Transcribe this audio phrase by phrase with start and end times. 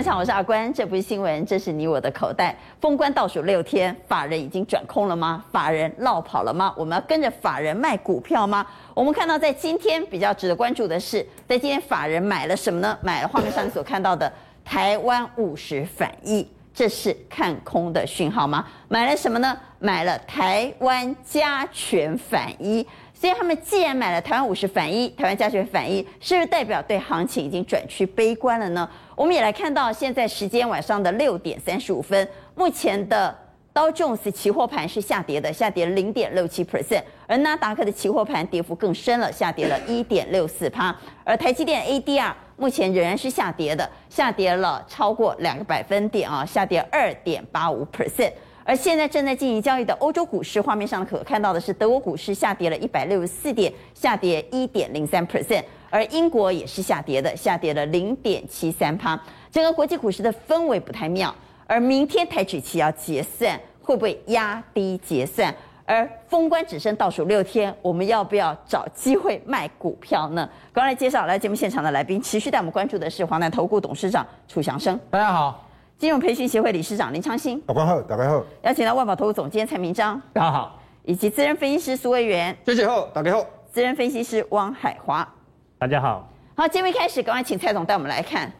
[0.00, 0.72] 现场，我是阿关。
[0.72, 2.56] 这不是新闻，这是你我的口袋。
[2.80, 5.44] 封关倒数六天，法人已经转空了吗？
[5.52, 6.72] 法人落跑了吗？
[6.74, 8.66] 我们要跟着法人卖股票吗？
[8.94, 12.96] 我们看到，在今天比较值得关注的是，在今天法人买了什么呢？
[13.02, 14.32] 买了画面上你所看到的
[14.64, 18.66] 台湾五十反一，这是看空的讯号吗？
[18.88, 19.54] 买了什么呢？
[19.80, 22.86] 买了台湾加权反一。
[23.12, 28.88] 所以他们既然买了台湾五十反一，台湾加权反一，是不是代表对行情已经转趋悲观了呢？
[29.20, 33.36] 我们也来看到，现在时间晚上的六点三十五分，目前的
[33.70, 48.32] 道琼斯期货盘是下跌的，下跌零点六七 percent，而纳达克的期货盘跌幅更深了，下跌了一点六四趴，而台积电 ADR 目前仍然是下跌的，下跌了超过两个百分点啊，下跌二点八五 percent。
[48.70, 59.20] 而现在正在进行交易的欧洲股市，画面上可看到的是德国股市下跌了一百六十四点，下跌一点零三 percent，而英国也是下跌的，下跌了零点七三趴。
[59.50, 61.34] 整个国际股市的氛围不太妙。
[61.66, 65.52] 而明天台指期要结算，会不会压低结算？
[65.84, 70.48] 而封关只剩倒数六天，我们要不要找机会卖股票呢？
[70.72, 74.96] 刚来介绍来节目现场的来宾，持续带我们关注的是华南投顾董事长楚祥生。
[75.10, 75.69] 大家好。
[76.00, 78.42] 金融培训协会理事长林昌兴，大家好，大家好。
[78.62, 80.80] 邀请到万宝投资总监蔡明章，大家好。
[81.04, 83.44] 以及资深分析师苏卫元，谢谢好，大家好。
[83.70, 85.28] 资深分析师汪海华，
[85.76, 86.26] 大家好。
[86.56, 88.50] 好，节目一开始，赶快请蔡总带我们来看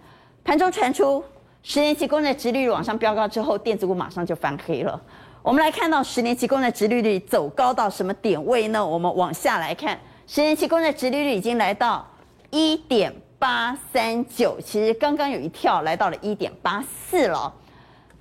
[0.44, 1.24] 盘中传出
[1.62, 5.00] 十年期公债殖利率往上飙高之后，电子股马上就翻黑了。
[5.40, 8.86] 我们来看到十年期公债殖利率走高到什么点位呢？
[8.86, 12.06] 我们往下来看，十年期公债殖利率已经来到
[12.50, 13.10] 一点
[13.40, 17.50] 八三九，其实刚刚有一跳来到了一点八四了。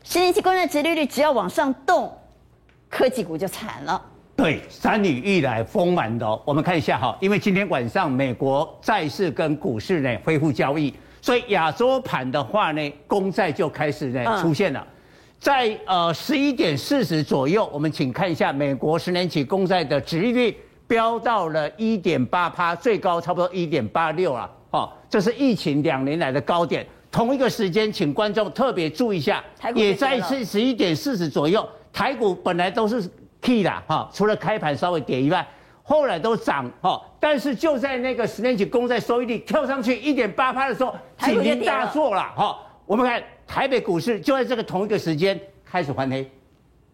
[0.02, 2.18] 十年期公债殖利率只要往上动，
[2.90, 4.02] 科技股就惨了。
[4.38, 6.42] 对，山雨欲来风满楼。
[6.46, 14.88] 我们看一下哈，因为今天晚上美国债市跟股市呢恢复交易，所以亚洲盘的话呢，公债就开始呢出现了。
[15.38, 20.58] 在呃十一点四十左右，我们请看一下美国十年期公债的殖利率
[20.88, 24.50] 飙到了一点八趴，最高差不多一点八六了。
[25.10, 26.86] 哦，这是疫情两年来的高点。
[27.12, 29.44] 同一个时间，请观众特别注意一下，
[29.74, 33.02] 也在是十一点四十左右，台股本来都是
[33.42, 35.46] key 的哈，除了开盘稍微跌以外，
[35.82, 37.02] 后来都涨哈。
[37.20, 42.60] 但是就在那个十年期公债收益率跳上去一点八趴的时候，警铃大作了哈。
[42.86, 46.30] 我们看台北股市就在这个同一个时间开始翻黑，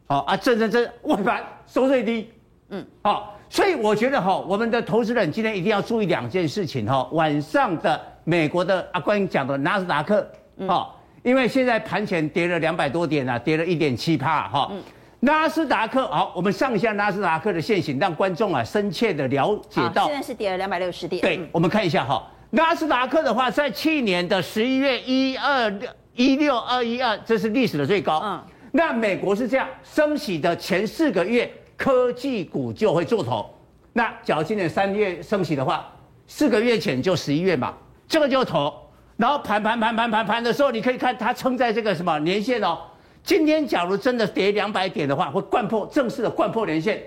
[0.08, 2.30] 好啊，震震震，尾盘收最低，
[2.70, 8.00] 嗯，好，所以我觉得哈，我们的投资人今天一定要注意两件事情哈，晚上的。
[8.28, 10.28] 美国的阿关讲的纳斯达克，
[10.68, 14.72] 哈，因为现在盘前跌了两百多点啊，跌了一点七趴哈。
[15.20, 20.08] 纳斯达克，好，我们上一下纳斯达克的线型，让观众啊深切的了解到。
[20.08, 21.22] 现在是跌了两百六十点。
[21.22, 28.20] 对，我们看一下哈，纳斯达克的话，在去年的十一月一二六一六二一二，这是历史的最高。
[28.26, 28.44] 嗯。
[28.72, 31.48] 那美国是这样，升息的前四个月，
[31.78, 33.50] 科技股就会做头。
[33.94, 35.88] 那假如今年三月升息的话，
[36.28, 37.74] 四个月前就十一月嘛。
[38.08, 38.72] 这个就头，
[39.18, 42.78] 然后盘盘盘盘盘盘的时候，你可以看它撑在这个什么年线哦。
[43.24, 47.02] 今天假如真的跌两百点的话，会贯破正式的贯破年线，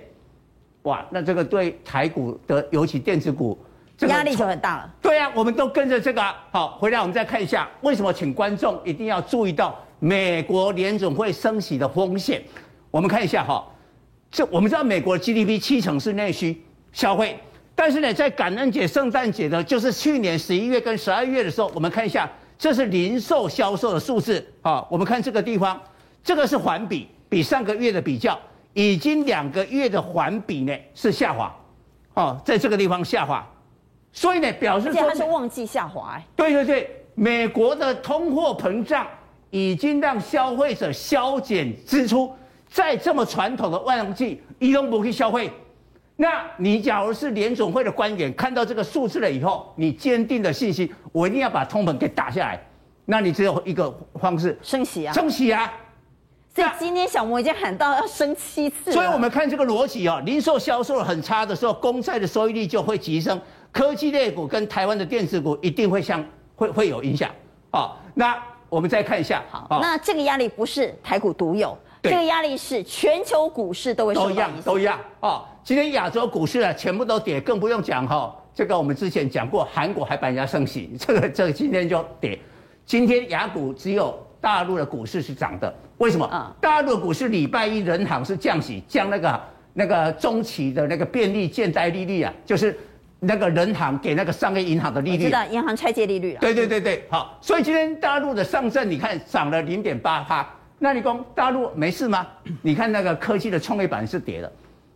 [0.82, 3.56] 哇，那这个对台股的尤其电子股，
[4.08, 4.90] 压力就很大了。
[5.00, 12.42] 对啊，我们都跟着这个好，回来我们再看一下为什么，请观众一定要注意到美国联总会升息的风险。
[12.90, 13.64] 我们看一下哈，
[14.30, 16.62] 这我们知道美国 GDP 七成是内需
[16.92, 17.38] 消费。
[17.74, 22.28] 但是呢，在感恩节、圣诞节的，就是去年十一月跟十二月的时候，我们看一下，
[22.58, 24.84] 这是零售销售的数字啊。
[24.90, 25.80] 我们看这个地方，
[26.24, 28.36] 这个是环比，比上个月的比较，
[28.72, 31.54] 已经两个月的环比呢是下滑，
[32.14, 33.48] 哦，在这个地方下滑，
[34.12, 39.06] 所以呢，表示说它是旺季下滑，哎，对对对，美国的通货膨胀
[39.50, 42.34] 已经让消费者削减支出，
[42.70, 45.50] 在这么传统的旺季，移动不去消费。
[46.16, 52.60] 那你假如是联总会的官员，看到这个数字了以后，你坚定的信心，我一定要把通膨给打下来。
[53.04, 55.72] 那你只有一个方式，升息啊，升息啊。
[56.54, 58.90] 所以今天小摩已经喊到要升七次。
[58.90, 63.40] 所以我们看这个逻辑啊，零售销售很差的时候，公债的收益率就会急升，
[63.70, 66.24] 科技类股跟台湾的电子股一定会相
[66.56, 67.30] 会会有影响
[67.70, 67.96] 啊。
[68.14, 68.36] 那
[68.68, 71.78] 我们再看一下，好，那这个压力不是台股独有。
[72.02, 75.44] 这个压力是全球股市都会受到影响，都一样，都一样哦。
[75.64, 78.34] 今天亚洲股市啊，全部都跌，更不用讲哈。
[78.54, 82.38] 这个我们之前讲过，韩国还把人家升息， 这个这个今天就跌。
[82.84, 86.24] 今天亚股只有大陆的股市是涨的，为什么？
[86.26, 89.40] 啊，大陆的股市礼拜一人行是降息，降那个
[89.74, 92.76] 那个中期的那个便利借贷利率啊，就是
[93.20, 96.40] 那个人行给那个商业银行的利率，知道银行拆借利率了。
[96.40, 102.26] 对对对对，好，所以今天大陆的上证你看涨了零点八趴，那你讲大陆没事吗？
[102.62, 104.52] 你看那个科技的创业板是跌的，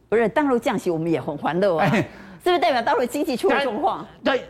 [0.08, 2.04] 不是大陆降息，我们也很欢乐啊，是
[2.44, 4.06] 不是代表大陆经济出了状况？
[4.22, 4.44] 对，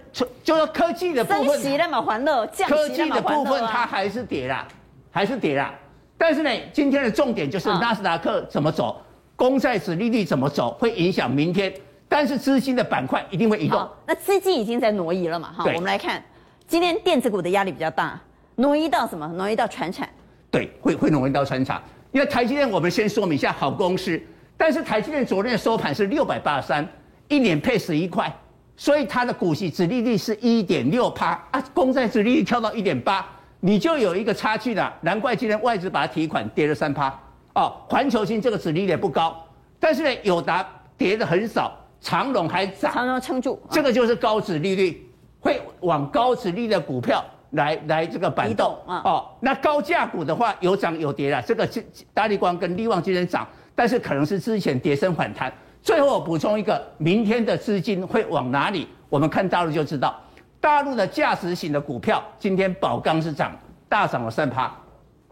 [0.44, 4.66] 就是科技的部分，降息那么欢乐，科技的部分它还是跌啦，
[5.10, 5.74] 还是跌啦。
[6.18, 9.00] 但是呢，今天的重点就是纳斯达克怎么走，
[9.34, 11.72] 公债殖利率怎么走，会影响明天。
[12.08, 13.88] 但是资金的板块一定会移动。
[14.06, 15.50] 那资金已经在挪移了嘛？
[15.56, 16.22] 哈，我们来看，
[16.68, 18.20] 今天电子股的压力比较大，
[18.56, 19.26] 挪移到什么？
[19.28, 20.06] 挪移到传产。
[20.52, 21.82] 对，会会容易到穿插。
[22.12, 24.20] 因为台积电，我们先说明一下好公司，
[24.56, 26.86] 但是台积电昨天的收盘是六百八十三，
[27.26, 28.30] 一年配十一块，
[28.76, 33.26] 所以它的股息殖利率是一点六趴啊，公债殖利率跳到一点八，
[33.60, 34.92] 你就有一个差距了。
[35.00, 37.08] 难怪今天外资把它提款跌了三趴。
[37.54, 39.42] 哦，环球金这个殖利率也不高，
[39.80, 40.64] 但是呢，友达
[40.96, 41.76] 跌的很少。
[42.04, 45.08] 长荣还涨，长荣撑住，这个就是高殖利率，
[45.38, 49.02] 会往高殖利率的股票来来这个板动啊。
[49.04, 55.52] 哦，那高价股的话有涨有跌啦，这个是大立光跟力旺今天涨，但是可能是之前跌升反弹。
[55.82, 58.86] 最后我补充一个，明天的资金会往哪里？
[59.08, 60.20] 我们看大陆就知道，
[60.60, 63.52] 大陆的价值型的股票今天宝钢是涨，
[63.88, 64.72] 大涨了三趴，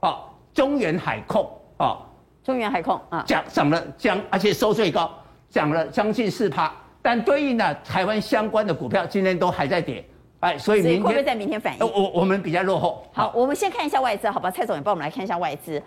[0.01, 1.99] 哦，中原海控哦，
[2.43, 5.11] 中原海控啊，涨涨了将，而且收最高。
[5.49, 6.73] 涨了将近四趴，
[7.03, 10.05] 但对应的台湾相关的股票今天都还在跌，
[10.41, 11.81] 哎，所以明天会不会在明天反应？
[11.81, 13.07] 我我们比较落后。
[13.13, 14.51] 好，我们先看一下外资，好吧？
[14.51, 15.81] 蔡总也帮我们来看一下外资。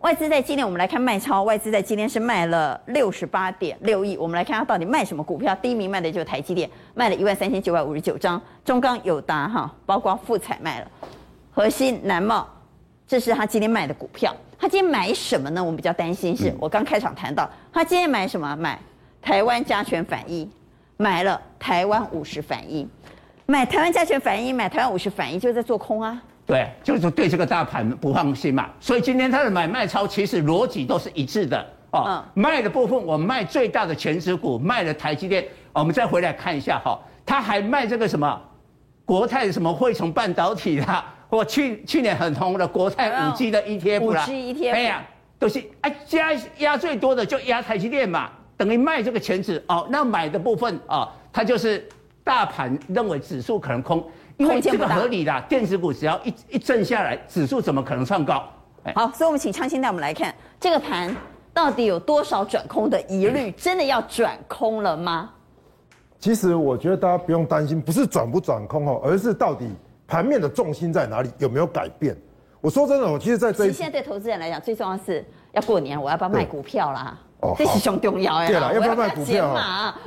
[0.00, 4.16] 外资在今天我们来看卖超，外资在今天是卖了六十八点六亿。
[4.16, 5.54] 我们来看它到底卖什么股票？
[5.62, 8.42] 第一名卖的就是台积电，卖了一万三千九百五十九张。
[8.64, 10.90] 中钢、友达哈，包括富彩卖了，
[11.52, 12.48] 核心、南茂，
[13.06, 14.34] 这是他今天卖的股票。
[14.58, 15.62] 他今天买什么呢？
[15.62, 18.56] 我们比较担心是，我刚开场谈到，他今天买什么？
[18.56, 18.76] 买。
[19.20, 20.50] 台湾加权反一
[20.96, 22.88] 买了台湾五十反一，
[23.46, 26.20] 买台湾加权反一，买台湾五十反一，就是在做空啊。
[26.44, 28.68] 对，就是对这个大盘不放心嘛。
[28.80, 32.04] 所以今天他的买卖超其实逻辑都是一致的哦。
[32.08, 38.40] 嗯、卖的部分我卖最大的权值股卖了台积电，我们再回来看一下哈，他还卖这个什么
[39.04, 45.04] 国泰什么汇成半导体啦，或去去年很红的国泰五 G 的 ETF 啦，五 G ETF，哎呀，
[45.38, 48.30] 都是哎加压最多的就压台积电嘛。
[48.56, 51.88] 等于卖这个权值哦，那买的部分哦，它就是
[52.24, 54.04] 大盘认为指数可能空，
[54.36, 58.48] 因为这个合理的，电子股只要一一震下来，指数怎么可能创高？
[58.94, 61.14] 好，所以我们请昌兴带我们来看这个盘
[61.52, 65.30] 到底有多少转空的疑虑，真的要转空了吗？
[66.18, 69.68] 其实我觉得大家不用担心，不是转不转空哦，而是到底
[70.06, 72.16] 盘面的重心在哪里，有没有改变？
[72.60, 77.18] 我说真的，我其实在这一，现在对投资人来讲，最重要是要过年，我要不要卖股票啦？
[77.42, 78.46] 哦，这是最重要哎！
[78.46, 79.52] 对了，要不要卖股票？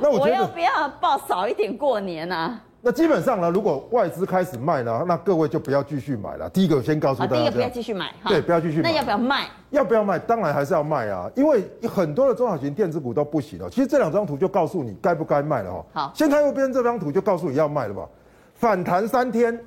[0.00, 2.58] 那我要不要报少一点过年啊？
[2.80, 6.48] 那基本上呢，如果外资开始卖呢，那各位就不要继续买了。
[6.48, 8.90] 第一个先告诉大家，第一个不要继续买，对，不要继续买。
[8.90, 9.46] 那要不要卖？
[9.70, 10.18] 要不要卖？
[10.18, 13.68] 当然还是要卖啊，因为很多的中小型电子股都不行了。
[13.68, 15.84] 其实这两张图就告诉你该不该卖了哈。
[15.92, 18.08] 好，先看右边这张图就告诉你要卖了吧。
[18.54, 19.58] 反弹三天，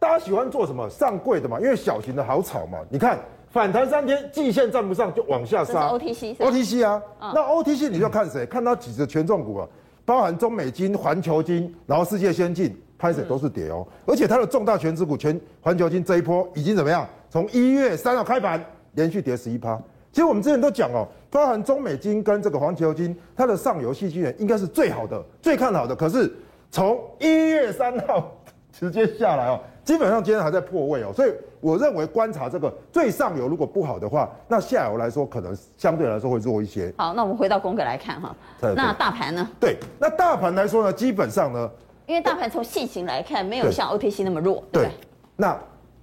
[0.00, 0.90] 大家喜欢做什么？
[0.90, 2.78] 上柜的嘛，因为小型的好炒嘛。
[2.88, 3.20] 你看。
[3.54, 5.88] 反弹三天，季线站不上就往下杀。
[5.90, 8.44] OTC，OTC 啊，哦、那 OTC 你就看谁？
[8.46, 9.68] 看它几只权重股啊，
[10.04, 13.86] 包含中美金、环球金，然后世界先进，拍谁都是跌哦。
[13.88, 17.06] 嗯、而且它的重大权值股全环球金这一波已经怎么样？
[17.30, 18.60] 从一月三号开盘
[18.94, 19.80] 连续跌十一趴。
[20.10, 25.94] 其实我们之前都讲哦，包含中美金跟这个环球金，它的上游矽晶圆应该是最好的、最看好的。
[25.94, 26.28] 可是
[26.72, 28.32] 从一月三号
[28.78, 29.58] 直接下来哦。
[29.84, 36.90] 基本上今天还在破位哦，所以我认为观察这个最上游如果不好的话，那下游来说可能相对来说会弱一些。
[36.96, 39.46] 好，那我们回到宫格来看哈，那大盘呢？
[39.60, 41.70] 对，那大盘来说呢，基本上呢，
[42.06, 44.88] 因为大盘从线形来看没有像 OTC 那么弱，对。
[45.36, 45.54] 那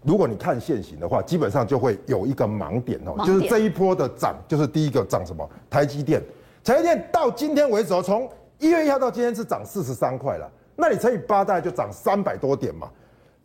[0.04, 5.50] 如果你看线型的话，基本上就会有一个盲点哦，就是这一波的涨，就是第一个涨什么？
[5.72, 6.22] 台积电，
[6.64, 12.90] 台积电到今天为止哦，从一月一号到今天是涨四十三块了，那你乘以八大概就涨三百多点嘛。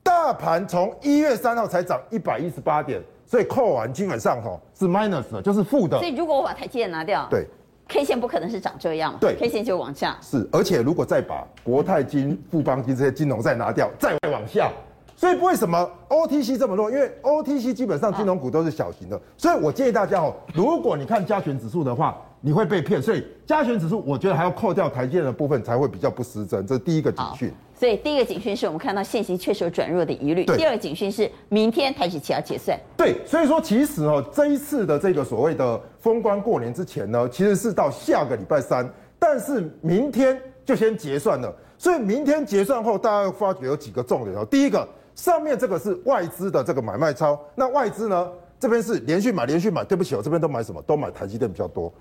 [0.03, 5.99] 大盘从一月三号才涨一百一十八点，所以扣完基本上哈是 minus 的，就是负的。
[5.99, 7.45] 所以如果我把台积电拿掉，对
[7.89, 10.17] ，K 线不可能是长这样，对，K 线就往下。
[10.21, 14.71] 是，而且如果再把国泰金、富邦金这些金融再拿掉，再往下，
[15.17, 16.89] 所以为什么 OTC 这么弱？
[16.89, 22.17] 因为 OTC 基本上金融股都是小型的，所以我建议大家哦，如果你看加权指数的话，
[22.47, 23.03] 你会被骗。
[23.03, 27.53] 所以加权指数，我觉得还要扣掉台积电的部分才会比较不失真，这是第一个警讯。
[27.75, 30.45] 所以第一个警讯是我们看到线型确实有转弱的疑虑。
[30.45, 32.79] 第二个警讯是明天台指期要结算。
[32.97, 38.89] 对，所以说其实哦，这一次的这个所谓的封关过年之前呢，其实是到下个礼拜三，
[39.19, 41.53] 但是明天就先结算了。
[41.77, 44.47] 所以明天结算后，大家会发觉有几个重点哦。
[44.49, 49.85] 第一个，上面这个是外资的这个买卖超，那外资呢这边是连续买，连续买。
[49.85, 50.81] 对不起，我这边都买什么？
[50.87, 51.93] 都买台积电比较多。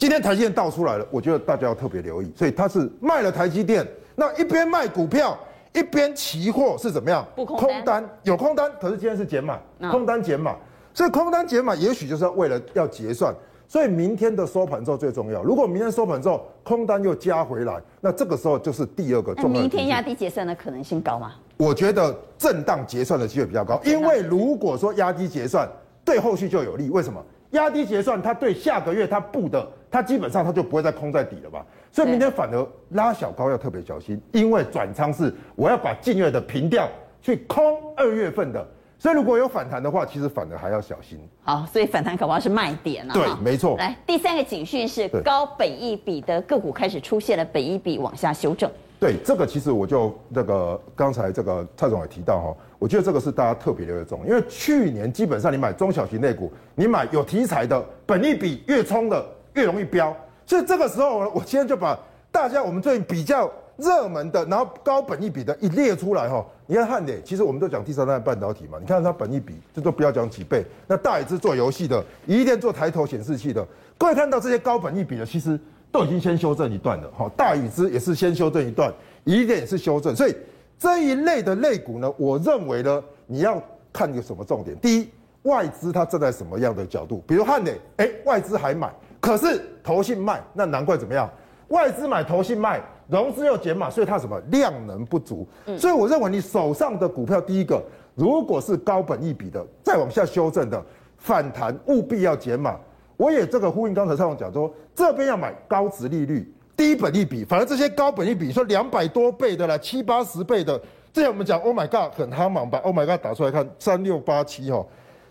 [0.00, 2.32] 今天台积电倒出来了，我觉得大家要特别留意。
[2.34, 5.38] 所以他是卖了台积电，那一边卖股票，
[5.74, 7.22] 一边期货是怎么样？
[7.36, 9.58] 不空单，空单有空单，可是今天是减码，
[9.90, 10.56] 空单减码。
[10.94, 13.30] 所以空单减码，也许就是要为了要结算。
[13.68, 15.42] 所以明天的收盘之后最重要。
[15.42, 19.60] 如果明天收盘之后空单又加回来，那这个时候就是第二个重要。
[19.60, 21.34] 明天压低结算的可能性高吗？
[21.58, 25.70] 我觉得震荡结算的机会比较高，因为如果说压低结算，
[26.02, 26.88] 对后续就有利。
[26.88, 27.22] 为什么？
[27.50, 31.64] 压低结算，它对下个月它布的，它基本上它就不会再空在底了吧？
[31.90, 36.88] 所以明天反而拉小高要特别小心，因为转仓是我要把近月的平掉，
[37.20, 37.62] 去空
[37.96, 38.66] 二月份的。
[38.98, 41.18] 所以如果有反弹的话，其实反而还要小心。
[41.42, 43.14] 好，所以反弹恐怕是卖点了。
[43.14, 43.76] 对，没错。
[43.78, 48.70] 来，第三个警讯是高本益比的个股开始出现了本益比往下修正。
[49.00, 60.12] 对，这个其实我就那个刚才这个蔡总也提到哈，我觉得这个是大家特别留意重，因为去年基本上你买中小型类股，你买有题材的，本益比越冲的越容易飙。
[60.44, 61.96] 所以这个时候，我今天就把
[62.32, 63.48] 大家我们最近比较。
[63.76, 70.62] 热门的，然后高本益比的一列出来哈，你看汉磊，其实我们都讲第三代半导体嘛，你看它本益比，这都不要讲几倍。
[70.86, 75.58] 那大宇资做游戏的，宜电做抬头显示器的，各位看到这些高本益比的，其实
[75.90, 77.26] 都已经先修正一段了哈。
[77.34, 78.92] 大宇资也是先修正一段，
[79.24, 80.36] 宜电也是修正，所以
[80.80, 84.74] 这一类的类股呢，我认为呢，你要看一个什么重点？
[84.80, 85.10] 第一，
[85.42, 87.22] 外资它站在什么样的角度？
[87.26, 91.30] 比如汉磊，哎、欸，外资还买，可是投信卖，那难怪怎么样？
[91.68, 92.80] 外资买，投信卖。
[93.10, 95.44] 融资又减码，所以它什么量能不足，
[95.76, 97.82] 所以我认为你手上的股票，第一个
[98.14, 100.80] 如果是高本益比的，再往下修正的
[101.18, 102.78] 反弹，务必要减码。
[103.16, 110.78] 我也这个呼应刚才蔡总讲说，这边要买高值利率、低本益比，反而这些高本益比说两百多倍的啦，七八十倍的，
[111.12, 114.82] 之前我们讲 Oh my God 很哈嘛，把 Oh my God 打出来看三六八七哈，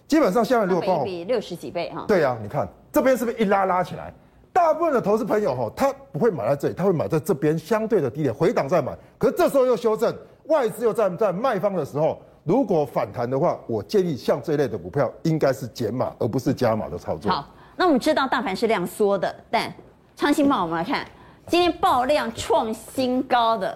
[0.08, 4.14] 基本上现在如果报比六十几倍哈，对呀、啊，你看这边是不是一拉拉起来？
[4.54, 8.96] 大部分的投资朋友哈，他不会买在这里，他会买在这边相对的低点回档再买。
[9.18, 10.16] 可是这时候又修正，
[10.46, 17.32] 外资又站在卖方的时候，如果反弹的话，我建议像这类的股票应该是减码而不是加码的操作。
[17.32, 19.74] 好，那我们知道大盘是量缩的，但
[20.16, 21.04] 长兴报我们来看，
[21.50, 23.76] 今天爆量创新高的，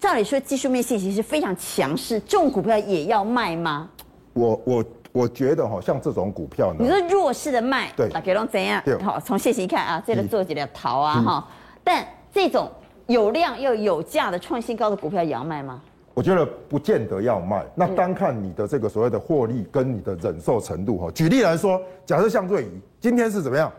[0.00, 3.88] 照理说技术面信息是非常强势，这种股票也要卖吗？
[4.32, 4.84] 我我。
[5.14, 8.82] 我觉得哈，像这种股票呢，你说弱势的卖，对，那给龙怎样？
[9.04, 11.46] 好，从线型看啊，这个做几条逃啊哈。
[11.46, 11.52] 嗯、
[11.84, 12.66] 但这种
[13.08, 15.82] 有量又有价的创新高的股票也要卖吗？
[16.14, 21.10] 我觉得不见得要卖，那单看你的这个所谓的获利跟你的忍受程度哈。
[21.10, 23.70] 举例来说，假设像瑞仪今天是怎么样，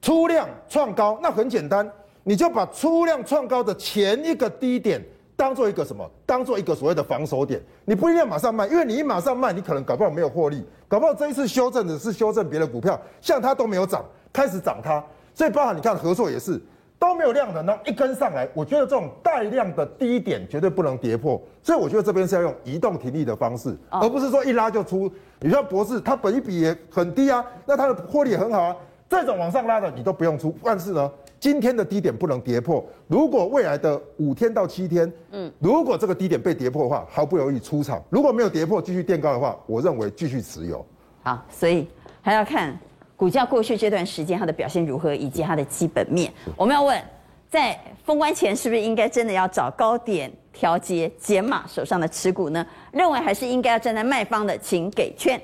[0.00, 1.90] 出量创高，那很简单，
[2.24, 5.02] 你就把出量创高的前一个低点。
[5.34, 6.08] 当做一个什么？
[6.24, 15.02] 当做一个所谓的防守点，你不一定要马上卖，因为你一马上卖，你可能搞不好没有获利，搞不好这一次修正的是修正别的股票，像它都没有涨，开始涨它，
[15.34, 16.60] 所以包含你看合作也是
[16.96, 25.10] 都没有量的，然后一根上来，我觉得这种带量的低点绝对不能跌破，所以我觉得这边是要用移动停利的方式，而不是说一拉就出。
[25.40, 28.76] 你像博士，它本一比也很低啊，那它的获利很好啊，
[29.08, 31.10] 这种往上拉的你都不用出，但是呢？
[31.42, 40.86] 今天的低点不能跌破，如果未来的五天到七天，嗯，如果这个低点被跌破的话，毫不犹豫出场；如果没有跌破，继续垫高的话，我认为继续持有。
[41.24, 41.88] 好，所以
[42.20, 42.78] 还要看
[43.16, 46.32] 股价过去这段时间它的表现如何，以及它的基本面。
[46.56, 47.02] 我们要问，
[47.50, 52.64] 在封关前是不是应该真的要找高点调节减码手上的持股呢？
[52.92, 55.42] 认为还是应该要站在卖方的，请给券。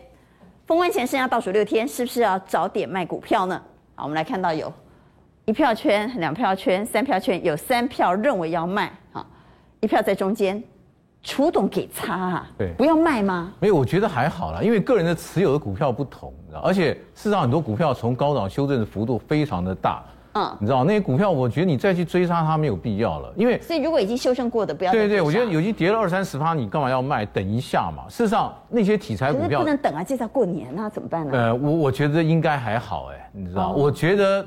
[0.64, 3.61] 封关前剩下倒数六天，是不是要早点卖股票呢？
[3.97, 4.73] 好，我们来看到有。
[5.49, 9.25] 一票圈、两票圈、三票圈，有三票认为要卖，哈，
[9.81, 10.62] 一票在中间，
[11.23, 13.50] 楚董给差啊，对，不要卖吗？
[13.59, 20.02] 没有，我觉得还好啦，因为个人的持有的股票不同，而且事实上很多股票从高档修正的幅度非常的大，
[20.35, 27.25] 嗯，你知道那些股票，我觉得你再去追杀它没有必要了，因为所以如果已经修正过的不要对对，我觉得已经跌了二三十趴，你干嘛要卖？
[27.25, 28.02] 等一下嘛。
[28.11, 31.33] 事实上那些题材股票不能等啊，接着过年那怎么办呢？
[31.33, 34.45] 呃，我我觉得应该还好哎，你知道，我觉得。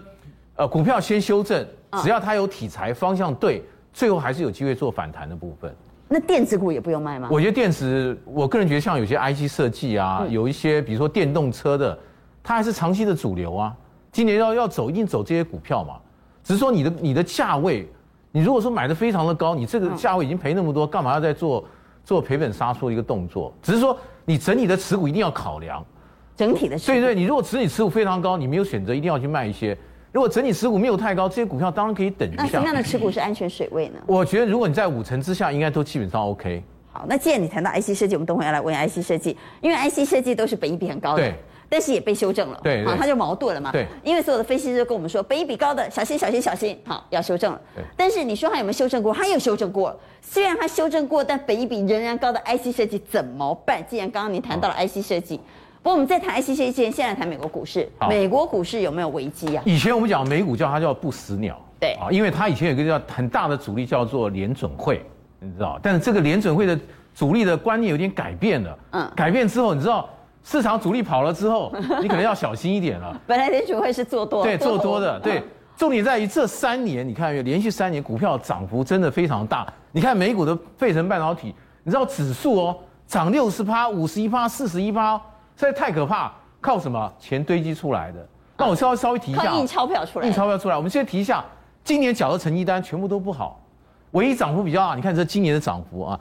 [0.62, 1.65] 呃，股票先修正，
[2.03, 5.75] 只要它有题材方向对，最后还是有机会做反弹的部分。
[6.08, 7.27] 那电子股也不用卖吗？
[7.32, 11.98] 我觉得电子，我个人觉得像有些 IC 设计啊，有一些比如说电动车的，
[12.44, 13.75] 它还是长期的主流啊。
[14.12, 15.96] 今年要要走，一定走这些股票嘛。
[16.44, 17.89] 只是说你的你的价位，
[18.32, 21.65] 你如果说买的非常的高，你这个价位已经赔那么多，干嘛要再做
[22.06, 23.51] 做赔本杀出的一个动作？
[23.63, 25.84] 只是说你整体的持股一定要考量，
[26.36, 26.77] 整体的。
[26.77, 29.75] 对对，你如果持你持股非常高，你没有选择，一定要去卖一些。
[30.12, 32.44] 如果整体持股没有太高，这些股票当然可以等一下。
[32.44, 34.00] 那什么样的持股是安全水位呢？
[34.06, 36.63] 我觉得如果你在五成之下，应该都基本上 OK。
[36.91, 41.22] 好，那既然你谈到 IC 设计，我们等会要来问 IC 设计，因为 IC 设计都是本益比很高的。
[41.22, 41.34] 对。
[41.74, 43.72] 但是也被修正了，对，好，它就矛盾了嘛。
[43.72, 47.62] 对，因为所有的分析师都跟我们说，本益比高的小心小心小心，好，要修正了。
[47.74, 49.13] 对，但是你说它有没有修正过？
[49.13, 49.98] 它有修正过。
[50.20, 53.82] 虽然它修正过，但本益比仍然高的 IC 设计怎么办？
[53.88, 55.39] 既然刚刚你谈到了 IC 设计，
[55.83, 57.89] 不过我们在谈 IC 设计之前，先来谈美国股市。
[58.07, 59.63] 美国股市有没有危机啊？
[59.65, 65.03] 以前我们讲美股叫它叫不死鸟，对啊，因为它以前有一个叫很大的主力叫做联准会，
[65.39, 66.79] 你知道，但是这个联准会的
[67.15, 70.07] 主力的观念有点改变了，嗯，改变之后，你知道。
[70.43, 71.71] 市场主力跑了之后，
[72.01, 73.15] 你可能要小心一点了。
[73.27, 75.43] 本来联准会是做多，对，做多的，对。
[75.77, 79.71] 重点在于这三年，你看，连续三年股票涨幅真的非常大。
[79.91, 85.21] 你看美股的费城半导体，你知道指数哦，涨六十趴、五十一趴、四十一趴，
[85.65, 86.32] 实在太可怕。
[86.60, 87.12] 靠什么？
[87.20, 88.27] 钱堆积出来的。
[88.58, 90.75] 那我稍微稍微提一下，印钞票出来，印钞票出来。
[90.75, 91.44] 我们先提一下，
[91.84, 93.60] 今年缴的成绩单全部都不好，
[94.12, 96.20] 唯一涨幅比较大，你看这今年的涨幅啊，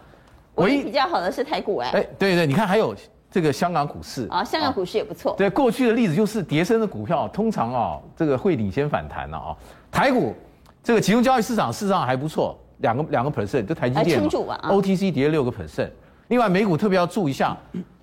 [0.55, 1.91] 唯一比较好的是台股哎。
[1.91, 2.95] 哎，对对，你看还有。
[3.33, 5.37] 这个香港股市啊，香港股市也不错。
[5.39, 9.57] 对，过去的例子就是跌升的股票通常啊，这个会领先反弹了啊。
[9.89, 10.35] 台股
[10.83, 14.61] 这个集中交易市场事实上还不错，两个两个 percent，就台积电啊。
[14.65, 15.91] OTC 跌了六个 percent。
[16.27, 17.57] 另外美股特别要注意一下，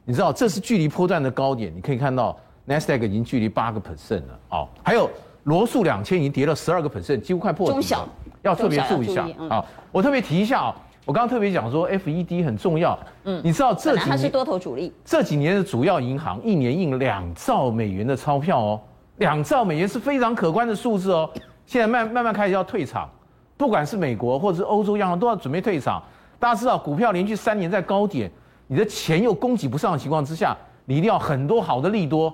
[0.09, 2.33] 你知道这是距离波段的高点，你可以看到
[2.65, 4.65] Nasdaq 已经距离八个 percent 了啊。
[4.81, 5.09] 还有
[5.43, 7.73] 罗素两千已经跌了十二个 percent，几乎快破底了。
[7.73, 8.07] 中小
[8.41, 9.65] 要特别注意一下啊。
[9.91, 10.75] 我特别提一下啊。
[11.03, 12.97] 我刚刚特别讲说，FED 很重要。
[13.25, 14.93] 嗯，你知道这几年它是多头主力。
[15.03, 18.81] 这几年的主要银行一年印两兆美元的钞票哦，
[19.17, 21.29] 两兆美元是非常可观的数字哦。
[21.65, 23.09] 现在慢慢慢开始要退场，
[23.57, 26.01] 不管是美国或者是欧洲央行都要准备退场。
[26.39, 28.31] 大家知道，股票连续三年在高点，
[28.67, 30.55] 你的钱又供给不上的情况之下，
[30.85, 32.33] 你一定要很多好的利多。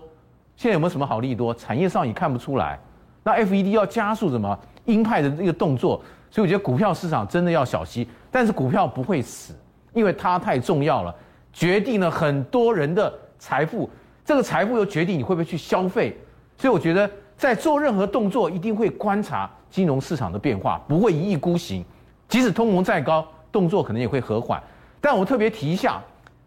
[0.56, 1.54] 现在有没有什么好利多？
[1.54, 2.80] 产业上也看不出来。
[3.24, 6.02] 那 FED 要加速什么鹰派的这个动作？
[6.30, 8.06] 所以我觉得股票市场真的要小心。
[8.30, 9.54] 但是股票不会死，
[9.94, 11.16] 因为它太重要了，
[11.52, 13.90] 决定了很多人的财富。
[14.26, 16.18] 这个财富又决定你会不会去消费。
[16.58, 21.84] 所以我觉得在做任何动作，一定会观察金融市场的变化，不会一意孤行。
[22.28, 24.62] 即使通膨再高，动作可能也会和缓。
[25.00, 26.02] 但我特别提一下，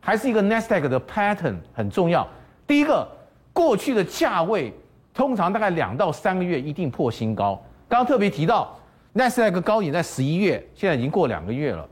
[0.06, 2.24] 还是一个 Nasdaq 的 pattern 很重要。
[2.64, 3.04] 第一个，
[3.52, 4.72] 过去的价位
[5.12, 7.60] 通常大概两到三个月一定破新高。
[7.88, 8.72] 刚刚特别提到。
[9.14, 11.88] Nasdaq 高点在十一月，现在已经过两个月了。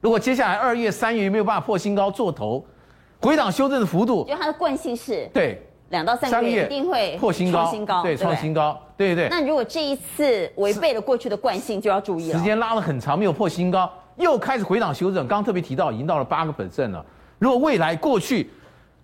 [0.00, 2.64] 如果接下来二月、三月没有办法破新高做头，
[3.20, 9.28] 回档修正的幅度，就它的惯性是，对，两到三个月一定会破新高，新高，对，创新高，对对对。
[9.28, 12.38] 那如果这一次违背了过去的惯性，就要注意了。
[12.38, 15.28] 时间拉了很长没有破新高，又开始回档修正。
[15.28, 17.04] 刚刚特别提到，已经到了八个 percent 了。
[17.38, 18.50] 如果未来过去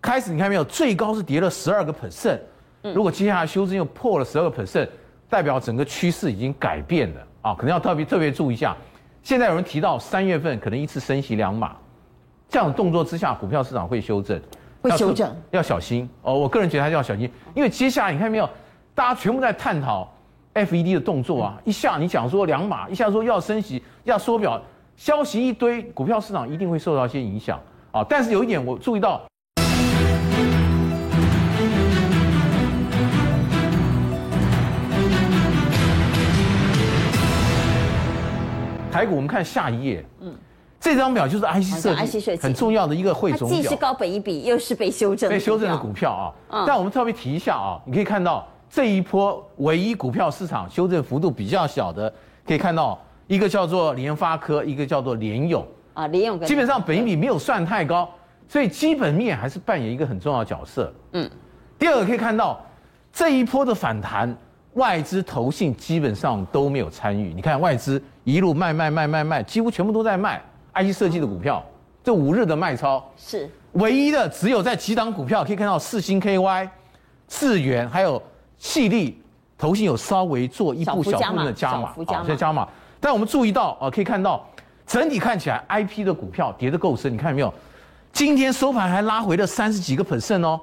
[0.00, 2.38] 开始，你看没有，最高是跌了十二个 percent。
[2.94, 4.88] 如果接下来修正又破了十二个 percent。
[5.31, 8.74] 代表整个趋势已经改变了啊，可能要特别特别注意一下。
[9.22, 11.76] 现在有人提到三月份可能一次升息两码，
[12.48, 14.40] 这样的动作之下，股票市场会修正，
[14.81, 16.33] 会修正，要小心哦。
[16.33, 18.48] 我个人觉得还是要小心，因为接下来你看没有，
[18.94, 20.11] 大家全部在探讨
[20.54, 24.59] FED 的动作啊，一下你讲说两码，一下说要升息，要缩表，
[24.99, 27.57] 消息一堆，股票市场一定会受到一些影响
[27.93, 28.05] 啊。
[28.09, 29.23] 但是有一点我注意到。
[38.91, 40.05] 台股，我们看下一页。
[40.21, 40.35] 嗯，
[40.81, 43.57] 这张表就是 IC 设计很重要的一个汇总表。
[43.57, 46.35] 既是高本一笔，又是被修正、被修正的股票啊。
[46.49, 46.65] 嗯。
[46.67, 52.13] 但我们特别提一下啊，你可以看到这一波唯一股票市场修正幅度比较小的，
[52.45, 55.64] 可以看到一个叫做联发科，一个叫做联咏
[55.95, 56.41] 啊，联咏。
[56.41, 58.09] 基本上本益比没有算太高，
[58.49, 60.93] 所以基本面还是扮演一个很重要的角色。
[61.12, 61.31] 嗯。
[61.79, 62.61] 第二个可以看到
[63.12, 64.37] 这一波的反弹。
[64.75, 70.41] 外资投信基本上都没有参与，你看外资一路卖卖卖卖卖，几乎全部都在卖
[70.75, 71.64] IC 设计的股票。
[72.05, 76.69] 这五日的卖超是唯一的，只有在几档股票可以看到四星 KY、
[77.27, 78.23] 智源还有
[78.61, 79.21] 矽力
[79.57, 82.69] 投信有稍微做一步小部分的加码，好，在加码。
[83.01, 84.47] 但我们注意到啊，可以看到
[84.87, 87.53] 整体看起来 IP 的股票跌得够深，你看有没有？
[88.13, 90.61] 今天收盘还拉回了三十几个 percent 哦。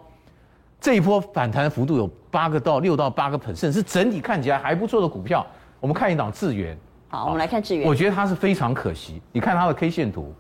[0.81, 5.45] 这一波反弹幅度有八个到六到八个 percent，是整体看起来还不错的股票。
[5.79, 7.87] 我们看一档智原，好，我们来看智原。
[7.87, 9.21] 我觉得它是非常可惜。
[9.31, 10.33] 你看它的 K 线图，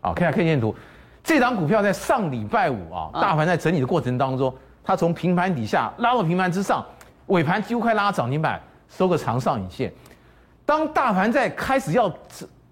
[0.00, 0.74] 啊，看下 K 线图，
[1.24, 6.84] 这档股票在上礼拜五啊，大盘在整理的过程当中，它从平盘底下拉到平盘之上，
[7.26, 9.92] 尾盘几乎快拉涨停板，收个长上影线。
[10.70, 12.08] 当大盘在开始要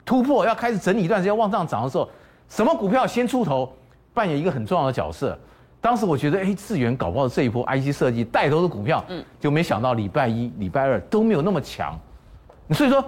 [0.05, 2.09] 突破，要开始整理一段时间往上涨的时候，
[2.49, 3.73] 什么股票先出头，
[4.15, 5.37] 扮演一个很重要的角色。
[5.81, 11.99] 当时我觉得，哎，智原搞不好这一波 IC 设计带头的股票，嗯，就没想到礼拜一、礼拜二都没有那么强，
[12.71, 13.05] 所以说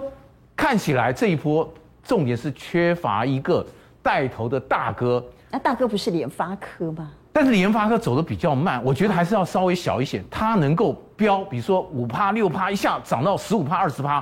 [0.57, 1.73] 看起来这一波
[2.03, 3.65] 重点是缺乏一个
[4.03, 5.23] 带头的大哥。
[5.49, 7.09] 那大哥不是联发科吗？
[7.31, 14.21] 但是联发科走的比较慢，我觉得还是要稍微小一些，它能够飙，比如说五趴、六趴，一下涨到十五趴、二十趴。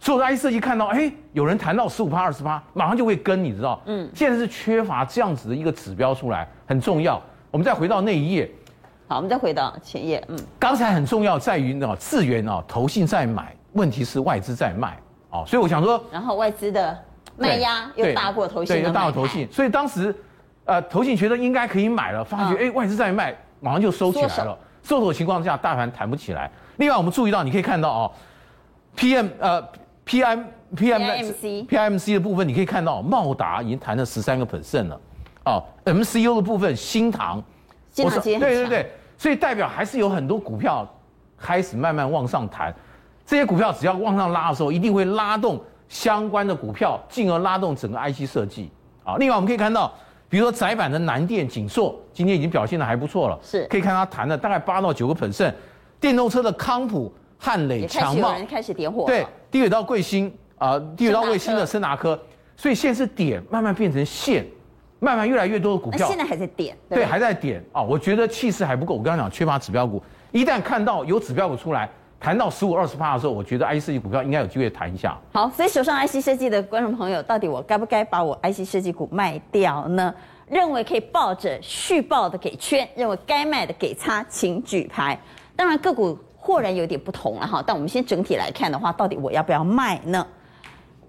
[0.00, 3.80] 所有的 IC 设计看到，哎，有人谈到十五趴、二十趴，马上就会跟，你知道？
[3.86, 7.20] 嗯，现在是缺乏这样子的一个指标出来，很重要。
[7.50, 8.48] 我们再回到那一页，
[9.08, 14.96] 好，我们再回到前页，嗯，刚才很重要在于呢，资源啊，投信在买，问题是外资在卖，
[15.30, 16.96] 哦，所以我想说，然后外资的
[17.36, 20.14] 卖压又大过投信，对，又大过投信，所以当时，
[20.64, 26.48] 呃，投信觉得应该可以买了，发觉哎，外资在卖，马上就收起来了，收手的情况下，大盘弹不起来。
[26.76, 28.12] 另外，我们注意到，你可以看到哦
[28.96, 29.60] ，PM 呃。
[30.08, 30.40] P M
[30.74, 35.00] P M C P M C 的部分，你可以看到茂达已经谈了十三个 percent 了，
[35.44, 37.42] 啊，M C U 的部分，新塘，
[37.90, 40.88] 新塘对对对，所以代表还是有很多股票
[41.36, 42.74] 开始慢慢往上弹，
[43.26, 48.70] 这些股票只要往上拉的时候，一定会拉动相关的股票，进而拉动整个 I C 设计。
[49.04, 49.92] 啊，另外我们可以看到，
[50.30, 55.52] 比如说窄板的南电、景硕，今天已经表现的还不错了，是，可以看它谈了大概八到九个 percent，
[56.00, 57.12] 电动车的康普。
[57.38, 62.20] 汉磊强茂开，开始点火，对，低轨道贵星啊，低轨道贵星的升达科，
[62.56, 64.44] 所以现在是点，慢慢变成线，
[64.98, 68.94] 慢慢越来越多的股票，现在还在点，对，对，还在点啊，我觉得气势还不够。
[68.94, 75.16] 我刚刚讲缺乏指标股，一旦看到有指标股出来，谈到十五二十趴的时候，我觉得 IC 设计股票应该有机会谈一下。
[75.32, 80.12] 好，所以手上 IC 设计的观众朋友，到底我该不该把我 IC 设计股卖掉呢？
[80.48, 85.16] 认为可以抱着续抱的给圈，认为该卖的给叉，请举牌。
[85.54, 86.18] 当然个股。
[86.48, 90.26] 或然有点不同了哈，但我们先整体来看的话，到底我要不要卖呢？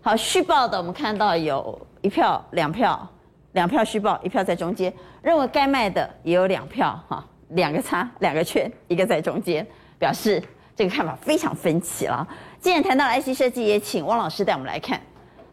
[0.01, 3.07] 好，续报的我们看到有一票、两票、
[3.53, 4.93] 两票续报，一票在中间。
[5.21, 9.65] 认为该卖的也有两票哈，两个叉，两个圈，一个在中间，
[9.97, 10.43] 表示
[10.75, 12.27] 这个看法非常分歧了。
[12.59, 14.99] 既然谈到了 IC 设计，也请汪老师带我们来看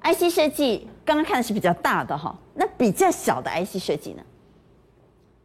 [0.03, 0.89] IC 设计。
[1.05, 4.23] 刚刚看的是比较大的哈，那比较小的 IC 设计呢？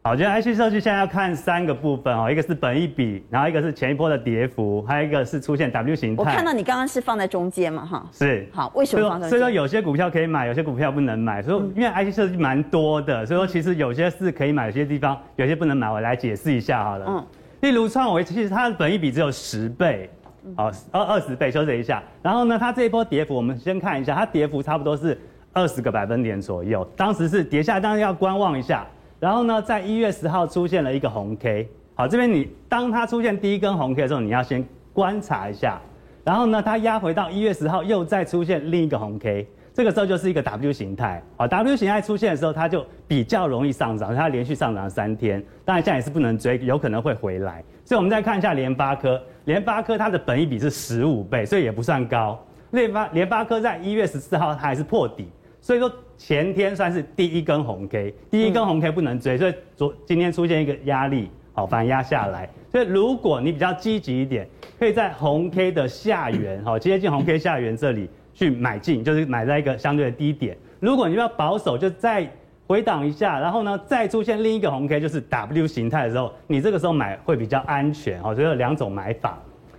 [0.04, 6.22] 好，今天 IC 设计现在要看三个部分哦，一个是本益比，然后一个是前一波的跌幅，还有一个是出现 W 形态。
[6.24, 8.04] 我看到你刚刚是放在中间嘛，哈。
[8.10, 8.44] 是。
[8.52, 9.38] 好，为什么放在中间？
[9.38, 11.40] 所以说有些股票可以买，有些股票不能买。
[11.40, 15.88] 所以因为 IC 设计蛮多的，所以说其实有些是可以买，有些地方有些不能买。
[15.88, 17.06] 我来解释一下好了。
[17.08, 17.24] 嗯。
[17.60, 20.10] 例如创维，其实它的本益比只有十倍，
[20.56, 22.02] 好，二二十倍，休息一下。
[22.20, 25.16] 然后呢，它这一波跌幅，我们先看一下，它跌幅差不多是
[25.52, 26.84] 二十个百分点左右。
[26.96, 28.84] 当时是跌下来，当然要观望一下。
[29.22, 35.80] 然后呢，在一月十号出现了一个红 K，好，这边你当它出现第一根红 K 的时候，你要先观察一下。
[36.24, 41.22] 然后呢，它压回到一月十号又再出现另一个红 K，这个时候就是一个 W 形态。
[41.36, 45.40] 好，W 形态出现的时候，它就比较容易上涨，它连续上涨三天。
[45.64, 47.62] 当然现在也是不能追，有可能会回来。
[47.84, 52.44] 所以我们再看一下联发科，联发科它的本益比是十五倍，所以也不算高。
[52.72, 55.28] 联发联发科在一月十四号它还是破底。
[55.60, 62.48] 所以说前天算是第一根红 K，第一根红 K 不能追，所以昨今天出现一个压力，好反压下来。
[62.70, 64.48] 所以如果你比较积极一点，
[64.78, 70.56] 可以在红 K 的下缘，好接近红 K 下缘这里去买进，就是买在一个相对的低点。
[70.80, 72.28] 如果你要保守，就再
[72.66, 78.22] 回档一下，然后呢再出现另一个红 K，就是 W 形态的时候，你这个时候买会比较安全。
[78.22, 79.38] 好，所以有两种买法。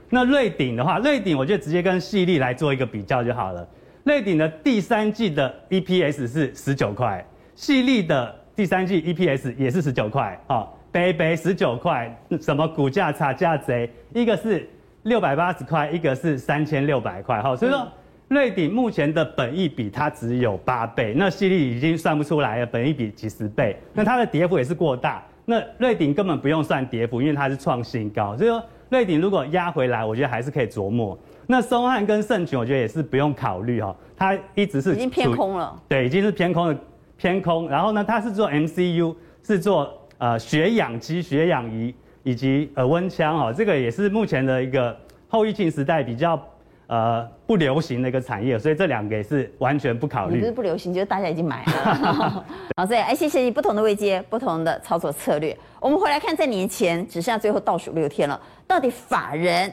[0.09, 3.67] 那瑞鼎的话，瑞鼎我就直接跟细力来做一个比较就好了。
[4.03, 13.89] 瑞鼎的第三季的 EPS 是十九块，细力的第三季 EPS 也是十九块，啊，北北十九块，什么股价差价贼？
[14.13, 14.69] 一个是
[15.03, 17.87] 六百八十块，一个是三千六百块，哈，所以说
[18.27, 31.17] 瑞鼎目前的本益比它只有八倍，那矽力已经算不出来了，本益比几十倍，那它的跌幅也是过大，那瑞鼎根本不用算跌幅，因为它是创新高，所以说瑞鼎如果压回来，我觉得还是可以琢磨。
[31.53, 36.75] 那松汉跟盛群，我觉得也是不用考虑哈，它一直是已经偏空了，对，已经是偏空的
[37.15, 37.69] 偏空。
[37.69, 46.43] 然后呢，它是做 MCU，是做呃血氧机、血氧仪以及呃温枪哈，这个也是目前的一个后疫情时代比较
[46.87, 50.39] 呃不流行的一个产业，所以这两个也是完全不考虑。
[50.39, 52.43] 不是不流行，就是大家已经买了。
[52.77, 55.55] 好，所以哎，谢谢你不同的位阶，不同的操作策略。
[55.79, 59.71] 我们回来看，在年前只剩下最后倒数六天了，到底法人？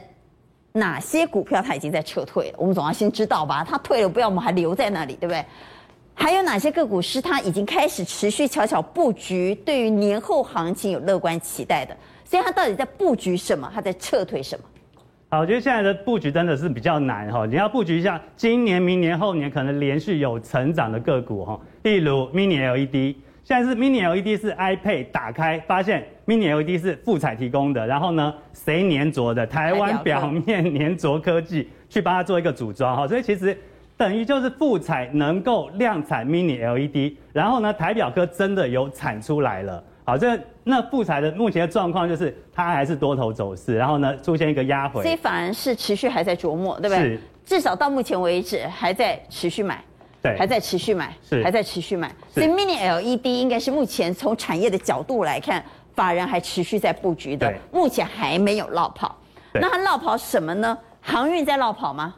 [0.73, 2.55] 哪些股票它已经在撤退了？
[2.57, 5.43] 我们总要先知道吧，它退了，不要我们还留在那里，对不对？
[6.13, 11.95] 还有哪些个股是它已经开始持续悄悄布局，对于年后行情有乐观期待的？
[12.23, 13.69] 所以它到底在布局什么？
[13.73, 14.63] 它在撤退什么？
[15.29, 23.15] 好，我觉得现在的布局真的是比较难哈，你要布局一下今年、明年、后年可能连续有成长的个股哈，例如 Mini LED。
[23.51, 29.45] 现在是 Mini LED 是 iPad 打开发现 Mini LED 是富彩提供的，然后呢，谁粘着的？
[29.45, 33.57] 台湾表面粘着科技去帮他做一个组装哈，所以其实
[33.97, 39.83] 等于就是富彩能够量产 Mini LED，然后呢，台表科真的有产出来了。
[40.05, 47.03] 好，这那富彩的目前的状况就是它还是多头走势，然后呢出现一个压回，所以反而是持续还在琢磨，对不对？
[47.03, 49.83] 是，至少到目前为止还在持续买。
[50.21, 55.63] 对，还在持续买，是还在持续买，所以 Mini LED 应该是目前从产业的角度来看，
[55.95, 59.17] 法人还持续在布局的，目前还没有落跑。
[59.53, 60.77] 那它落跑什么呢？
[61.01, 62.13] 航运在落跑吗？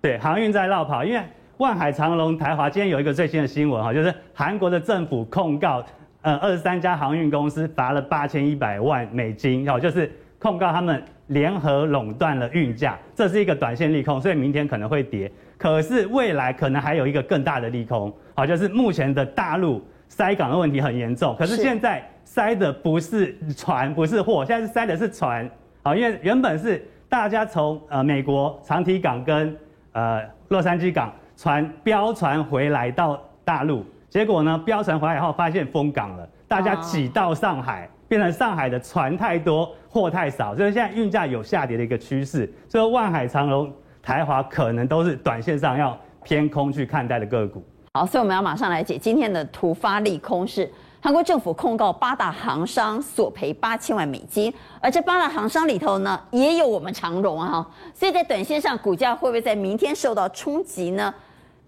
[0.00, 1.22] 对，航运在落跑，因为
[1.56, 5.82] 万海长隆台华今天有一个最新的新闻哈，就是韩国的政府控告，
[6.20, 15.30] 呃，二十三家航运公司罚了八千一百万美金，哦，就是控告他们联合垄断了运价，这是一个短线利空，所以明天可能会跌。
[15.56, 21.34] 可是未来可能还有一个更大的利空，好，就是目前的大陆塞港的问题很严重。
[21.36, 25.48] 可是现在塞的不是船，不是货，现在是塞的是船，
[25.82, 29.56] 好，因为原本是大家从呃美国长堤港跟
[29.92, 43.72] 呃洛杉矶港船标船回来到大陆，结果呢标船回来以后发现封港了，大家挤到上海，变成上海的船太多，货太少，所以现在运价有下跌的一个趋势，所以万海长荣。
[44.00, 45.94] 台华可能都是短线上要
[46.24, 47.62] 偏空去看待的个股。
[47.92, 61.12] 好，所以我们要马上来解今天的突发利空是韩国政府控告八大航商索赔八千万美金，而这八大航商里头呢，也有我们长荣啊，所以在短线上股价会不会在明天受到冲击呢？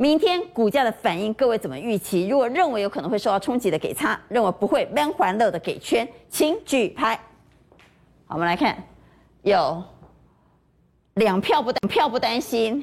[0.00, 2.26] 明天股价的反应，各位怎么预期？
[2.26, 7.14] 如果认为有可能会受到冲击的给叉，认为不会闷欢乐的给圈，请举牌。
[8.26, 8.82] 好，我们来看
[9.42, 9.82] 有。
[11.16, 12.82] 两票不担票不担心，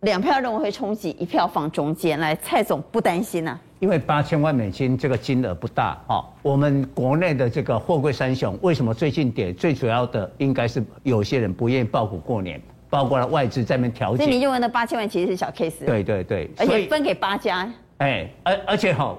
[0.00, 2.34] 两票认为会冲击，一票放中间来。
[2.34, 6.24] 蔡总不担心呐、啊，因为八千万美金这个金额不大哦。
[6.42, 9.52] 我们国内的这个货柜三雄为什么最近跌？
[9.52, 12.60] 最主要的应该是有些人不愿意抱股过年，
[12.90, 14.22] 包括了外资在那边调节。
[14.22, 15.86] 所以你认为那八千万其实是小 case？
[15.86, 17.72] 对对对，而且分给八家。
[17.98, 19.16] 哎，而而且哈，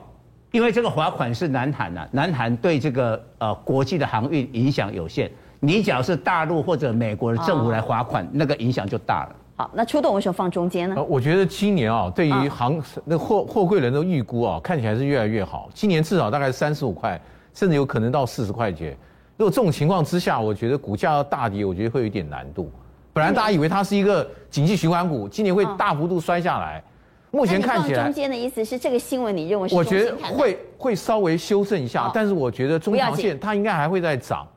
[0.51, 5.31] 因为这个罚款是南韩呐，南韩对这个呃国际的航运影响有限。
[5.63, 9.35] 你只要是大陆或者美国的政府来罚款，哦、那个影响就大了。
[9.55, 11.03] 好，那出动为什么放中间呢？
[11.03, 15.69] 我觉得今年啊，对于航、哦、那货货柜人的预估啊，看起来是越来越好。
[15.71, 17.21] 今年至少大概三十五块，
[17.53, 18.97] 甚至有可能到四十块钱。
[19.37, 22.71] 如果这种情况之下，我觉得股价要大跌，我觉得会有点难度。
[23.13, 26.79] 本来大家以为它是一个景气循环股，今年会大幅度摔下来。
[26.79, 26.83] 哦、
[27.31, 29.75] 目前看起来，中间的意思是这个新闻你认为是？
[29.75, 34.47] 我觉得会会稍微修正一下，哦、但是我觉得中长线它应该还会再涨。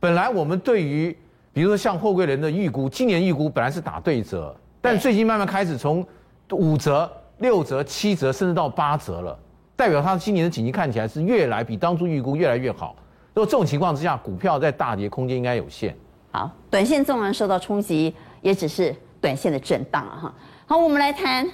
[0.00, 1.16] 本来我们对于，
[1.52, 6.04] 比如说像货柜人的预估，今年预估本来是打对折，但最近慢慢开始从
[6.50, 9.38] 五折、六折、七折，甚至到八折了，
[9.76, 12.96] 代表它今年的景气看起来是越来比当初预估越来越好。
[13.34, 15.96] 如果这种情况之下，股票在大跌空间应该有限。
[16.32, 20.34] 好，短线纵然受到冲击，也只是短线的震荡啊哈。
[20.66, 21.48] 好，我们来谈，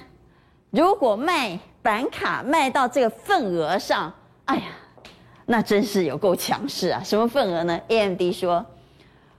[0.71, 4.11] 如果卖板卡卖到这个份额上，
[4.45, 4.63] 哎呀。
[5.51, 7.01] 那真是有够强势啊！
[7.03, 8.63] 什么份额呢？AMD 说，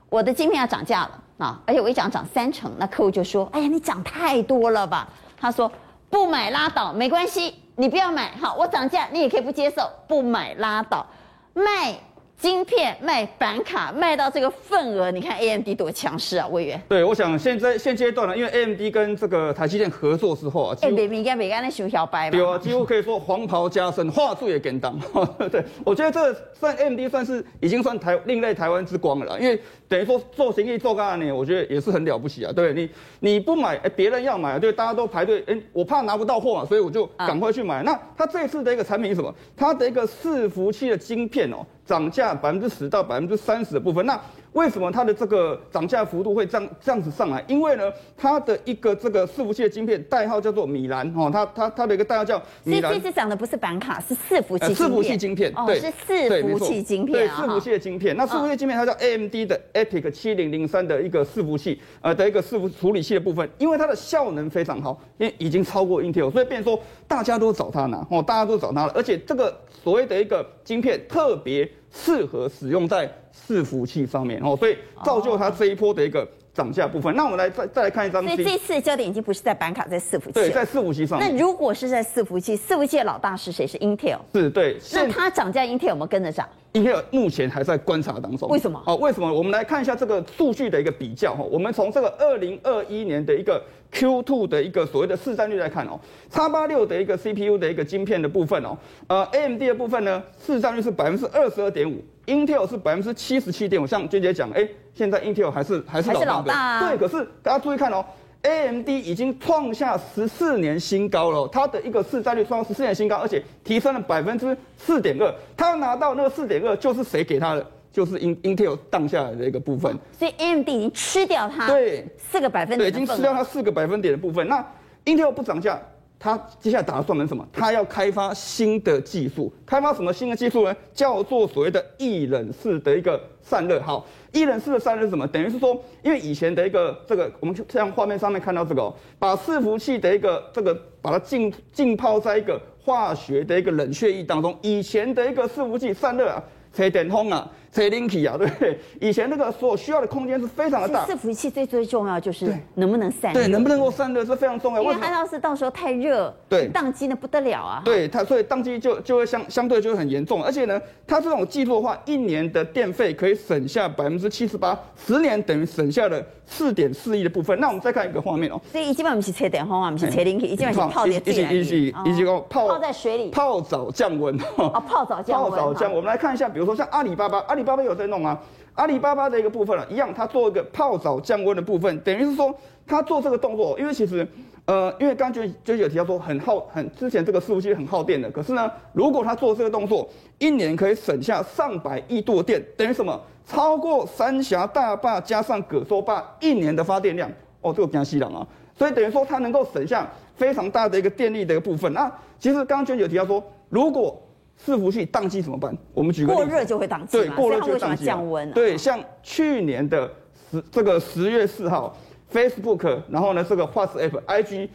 [0.08, 1.60] 我的晶片要涨价了啊！
[1.64, 5.70] 而且我一涨涨三成，那客户就说：“哎呀，你涨太多了吧？”他说
[6.10, 11.06] ：“不买拉倒，没关系，你不要买，好，我涨价你也可以不接受，不买拉倒，
[11.54, 11.94] 卖。”
[12.40, 16.82] 晶片卖板卡卖到这个份额，你看 AMD 多强势啊，魏源。
[16.88, 22.38] 对，我想现在现阶段呢，因为 AMD 跟这个台积电合作之后啊，哎，别别干别干那熊小白嘛。
[22.38, 24.98] 对啊，几乎可以说黄袍加身，话术也跟当。
[25.52, 32.50] 对，我觉得这算 AMD 算是已经算台另类台湾之光了啦，因为等于说做生意做干呢，我觉得也是很了不起啊。
[32.50, 37.82] 对你你不买，哎，别人要买，对，大家都排队，哎，我怕拿不到货嘛，所以我就赶快去买。
[37.82, 39.34] 嗯、那它这次的一个产品是什么？
[39.54, 41.58] 它的一个伺服器的晶片哦。
[41.90, 44.16] 涨价百分之十到百分之三十的部分，那
[44.52, 47.44] 为什么它的这个涨价幅度会这样这样子上来？
[47.46, 52.92] 因为呢，它的一个这个伺服器的晶片代号叫做米兰哦，它它它的一个代号叫米兰。
[52.92, 54.88] 这次涨的不是板卡，是伺服器晶片。
[54.88, 57.12] 伺服器晶片，对，是伺服器晶片。
[57.12, 58.16] 对，伺服器的晶片。
[58.16, 71.70] 那伺服器晶片它叫 AMD 的 EPIC 七零零三的一个伺服器，呃的一个伺服处理器的部分，因为它的效能非常好，因为已经超过 Intel，所以变成说大家都找它拿哦，大家都找它了，而且这个所谓的一个晶片特别。
[71.92, 73.12] 适合使用在
[73.46, 77.14] 伺服器上面哦，所以造就它这一波的一个涨价部分。
[77.14, 78.22] 那我们来再再来看一张。
[78.22, 80.32] 所以这次焦点已经不是在板卡，在伺服器。
[80.34, 81.18] 对，在伺服器上。
[81.18, 83.66] 那如果是在伺服器，伺服器的老大是谁？
[83.66, 84.18] 是 Intel。
[84.32, 84.76] 是，对。
[84.92, 88.48] 那它涨价，Intel 有没有跟着涨？Intel 目前还在观察当中。
[88.48, 88.82] 为什么？
[88.86, 89.32] 哦，为什么？
[89.32, 91.42] 我们来看一下这个数据的一个比较哈。
[91.42, 95.98] 我们从这个二零二一年的一个 Q2 的一个所谓的市占率来看哦
[96.30, 98.76] ，X 八六的一个 CPU 的一个晶片的部分哦，
[99.08, 103.86] 呃，AMD 的部分呢，市占率是百分之二十二点五，Intel 是百分之七十七点五。
[103.86, 108.04] 像娟姐讲，哎，现在 Intel 还是还是老大，老大啊、对，可是大家注意看哦。
[108.42, 115.30] AMD 已经创下十四年新高了，它的一个市占率创下十四年新高，而且提升了百分之四点二。
[115.54, 117.66] 它拿到那个四点二，就是谁给他的？
[117.92, 119.96] 就是 Intel 当下来的一个部分。
[120.18, 124.46] 所以 AMD 已经吃掉它，对，四个百分点，对，已经吃掉它四个百分点的部分。
[124.48, 124.64] 那
[125.04, 125.80] Intel 不涨价。
[126.22, 127.42] 它接下来打算的什么？
[127.50, 130.76] 它要开发新的技术，开发什么新的技术呢？
[130.92, 133.80] 叫做所谓的液冷式的一个散热。
[133.80, 135.26] 好，液冷式的散热是什么？
[135.28, 144.54] 等于是说，因为以前的一个这个，我们就像画面上面看到这个，把伺服器的一个这个，把它浸浸泡在一个化学的一个冷却液当中。
[144.60, 147.50] 以前的一个伺服器散热啊，吹电风啊。
[147.72, 148.78] 吹冷气啊，对不对？
[149.00, 151.06] 以前那个所需要的空间是非常的大。
[151.06, 153.40] 伺服器最最重要就是能不能散热。
[153.40, 154.82] 对，能不能够散热是非常重要。
[154.82, 157.82] 因为它要是到时候太热，对，宕机那不得了啊。
[157.84, 160.42] 对它，所以宕机就就会相相对就会很严重。
[160.42, 167.58] 而且呢，它这种技术的话，一年的电费可以省下百分之七十八，十年等于省下了四点四亿的部分。
[167.60, 168.60] 那我们再看一个画面哦。
[168.72, 171.60] 所以基本上不是吹电风啊，不是吹冷气，基本上是泡点水里。
[171.60, 174.36] 一起一起泡泡在水里，泡澡降温。
[174.56, 175.50] 哦，泡澡降温。
[175.52, 175.96] 泡澡降温。
[175.96, 178.40] 我们来看一下，比如说像阿里巴巴，阿里里巴巴有在弄啊。
[178.74, 182.54] 阿里巴巴的一个部分啊，一样，它做一个泡澡降温的部分，等于是说，
[182.86, 184.26] 它做这个动作，因为其实，
[184.64, 193.20] 呃，因为刚刚就就有提到说很耗很之前这个伺服器很耗电的，可是呢，如果它做这个动作，一年可以省下上百亿度电，等于什么？
[193.44, 198.46] 超过三峡大坝加上葛洲坝一年的发电量哦，这个江西人啊，
[198.78, 201.92] 所以等于说它能够省下非常大的一个电力的一个部分。
[201.92, 204.18] 那其实刚刚娟有提到说，如果
[204.64, 205.76] 伺服器宕机怎么办？
[205.94, 207.18] 我们举个例子，过热就会宕机。
[207.18, 208.04] 对，过热就宕机。
[208.04, 208.50] 降温。
[208.52, 210.10] 对，像去年的
[210.50, 211.96] 十这个十月四号
[212.32, 214.68] ，Facebook，然后呢这个 WhatsApp、IG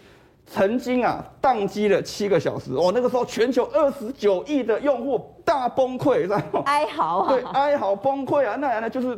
[0.47, 6.61] 曾经啊宕机了七个小时哦，那个时候全球二十九亿的用户大崩溃，知道吗？
[6.65, 7.33] 哀嚎啊！
[7.33, 8.55] 对，哀嚎崩溃啊！
[8.55, 9.17] 那然呢就是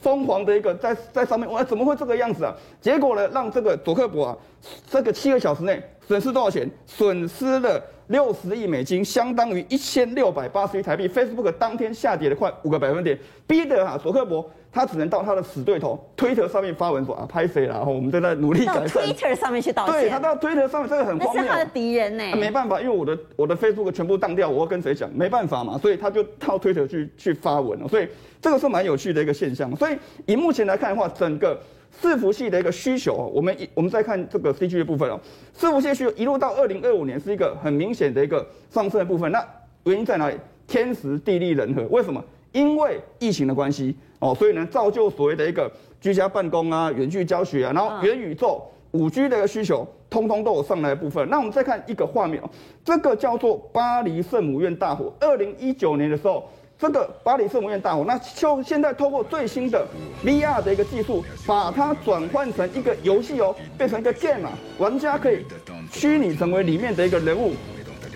[0.00, 2.54] 疯狂的一个在在上面，哇，怎么会这个样子啊？
[2.80, 4.36] 结果呢，让这个佐克伯啊，
[4.90, 6.70] 这个七个小时内损失多少钱？
[6.86, 7.82] 损失了。
[8.08, 11.08] 六十亿美金，相当于一千六百八十亿台币。
[11.08, 17.74] Facebook 当天下跌了快五个百分点，逼得哈索克伯他只能到他的死对头推特上面发文说啊，拍谁了？
[17.74, 18.86] 然后我们正在努力改善。
[18.86, 19.92] 到推特上面去道歉。
[19.94, 21.42] 对，他到推特上面，这个很荒谬。
[21.42, 22.36] 那是他的敌人呢、欸。
[22.36, 25.10] 没办法，因为我的我的 Facebook 全部当掉，我要跟谁讲？
[25.12, 27.88] 没办法嘛，所以他就到推特去去发文了。
[27.88, 28.06] 所以
[28.40, 29.74] 这个是蛮有趣的一个现象。
[29.74, 31.58] 所以以目前来看的话，整个。
[32.02, 35.18] 伺服器的一个需求哦，我们一我们再看这个 C G 的部分哦，
[35.58, 39.30] 伺服器需求一路到二零二五年是一个很明显的一个上升的部分。
[39.32, 39.42] 那
[39.84, 40.36] 原因在哪里？
[40.66, 41.82] 天时地利人和。
[41.88, 42.22] 为什么？
[42.52, 51.28] 因为疫情的关系哦，所以呢，造就所谓的一个居家办公啊、远距教学啊，然后元宇宙、五 G 的一个需求，通通都有上来的部分。
[51.30, 52.50] 那我们再看一个画面哦，
[52.84, 56.44] 这个叫做巴黎圣母院大火，二零一九年的时候。
[56.78, 59.86] 这个巴黎圣母院大火，那就现在透过最新的
[60.22, 65.44] VR 的一个技术，把它转换成一个游戏哦，变成一个 game 啊，玩家可以
[65.90, 67.54] 虚拟成为里面的一个人物，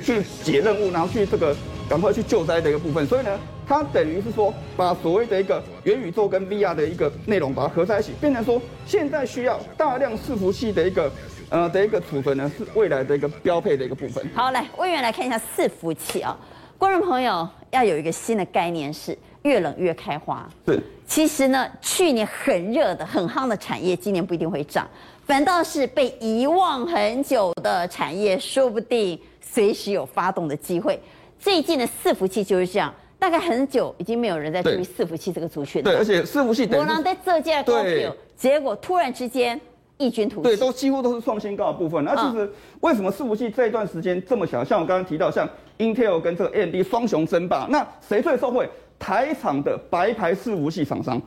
[0.03, 1.57] 去解任务，然后去这个
[1.89, 3.07] 赶快去救灾的一个部分。
[3.07, 11.11] 所以呢，它等于是说，把所谓的一个元宇宙跟 VR 的一个内容把它合在一起，变成说现在需要大量伺服器的一个
[11.49, 14.23] 呃的一个储存呢，是未来的一个标配的一个部分。
[14.35, 16.37] 好，来魏源来看一下伺服器啊。
[16.77, 20.49] 观众朋友要有一个新的概念是越冷越开花。
[20.67, 24.89] 是，其实呢，去年很热的、很夯的产业，今年不一定会涨，
[25.27, 31.01] 反倒是被遗忘很久的产业，说不定随时有发动的机会。
[31.39, 35.83] 最近的伺服器就是这样，大概很久已经没有人在注意伺服器这个族群。
[35.83, 39.61] 对，而且伺服器等于在这届股票，结果突然之间。
[40.01, 42.03] 异军突起，对，都几乎都是创新高的部分。
[42.03, 44.65] 那其实为什么伺服器这一段时间这么小？
[44.65, 45.47] 像我刚刚提到，像
[45.81, 48.69] Intel 跟这个 AMD 双雄争霸，那谁最受惠？
[48.99, 51.21] 台厂的白牌伺服器厂商，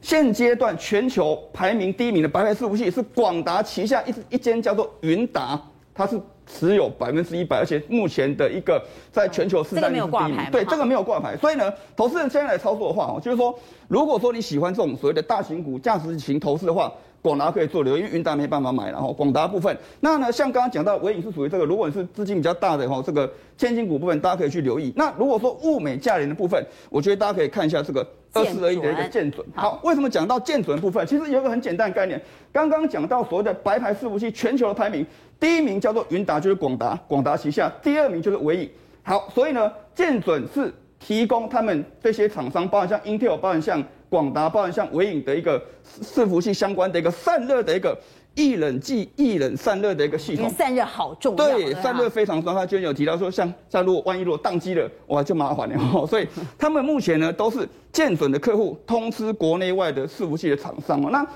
[0.00, 5.60] 现阶段全球排名第一名的白牌伺服器是广达旗下一一间叫做云达，
[5.94, 10.40] 它是持有百分之一百，而且目前的一个在全球市占率是第一名。
[10.50, 11.36] 对，这个没有挂牌。
[11.36, 16.92] 所以呢，投资人现在来操作的话，哦就是说，如果说你喜欢这种所谓的大型股、价值型投资的话。
[17.22, 24.92] 广达可以做留，因为云达没办法买，然后广达部分，那呢，像刚刚讲到唯影是属于这个，如果你是资金比较大的哈，这个千金股部分，大家可以去留意。
[24.96, 26.60] 那如果说物美价廉的部分，
[26.90, 29.46] 我觉得大家可以看一下这个二四二一的一个剑准。
[29.54, 31.06] 好，为什么讲到剑准的部分？
[31.06, 32.20] 其实有一个很简单的概念，
[32.52, 35.06] 刚刚讲到所谓的白牌伺服器全球的排名，
[35.38, 38.70] 第一名叫做云达，就是广达，广达旗下；第二名就是伟影。
[39.02, 40.72] 好，所以呢，剑准是。
[41.04, 45.60] 提供他们这些厂商，包含像 Intel，包含像广达，包含像伟影的一个
[46.00, 47.98] 伺服器相关的一个散热的一个
[48.34, 50.48] 液冷即一冷散热的一个系统。
[50.48, 51.56] 散热好重要。
[51.56, 52.58] 对，散热非常重要。
[52.58, 56.06] 他居然有提到说，像像如果万一如果宕机了，哇，就麻烦了。
[56.06, 56.26] 所以
[56.58, 61.10] 他们目前呢都是建准的客户，通知国内外的伺服器的厂商哦。
[61.10, 61.26] 那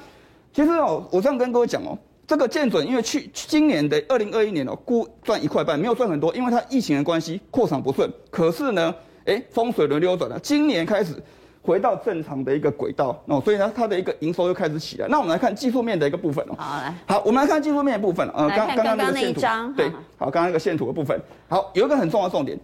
[0.53, 1.97] 其实哦，我这样跟各位讲哦。
[2.28, 8.12] 这个建准，因为去今年的二零二一年哦，估赚一块半，没有赚很多，因为它疫情的关系，扩厂不顺。
[8.30, 8.92] 可是呢，
[9.26, 11.14] 哎，风水轮流转了，今年开始
[11.67, 15.09] 回到正常的一个轨道哦，所以呢，它的一个营收又开始起来。
[15.09, 16.55] 那我们来看技术面的一个部分哦。
[16.57, 18.27] 好，来，好，我们来看技术面的部分。
[18.29, 21.21] 呃，刚刚刚刚那一张，对，好，刚刚那个线图的部分。
[21.49, 22.57] 好，有一个很重要的重点，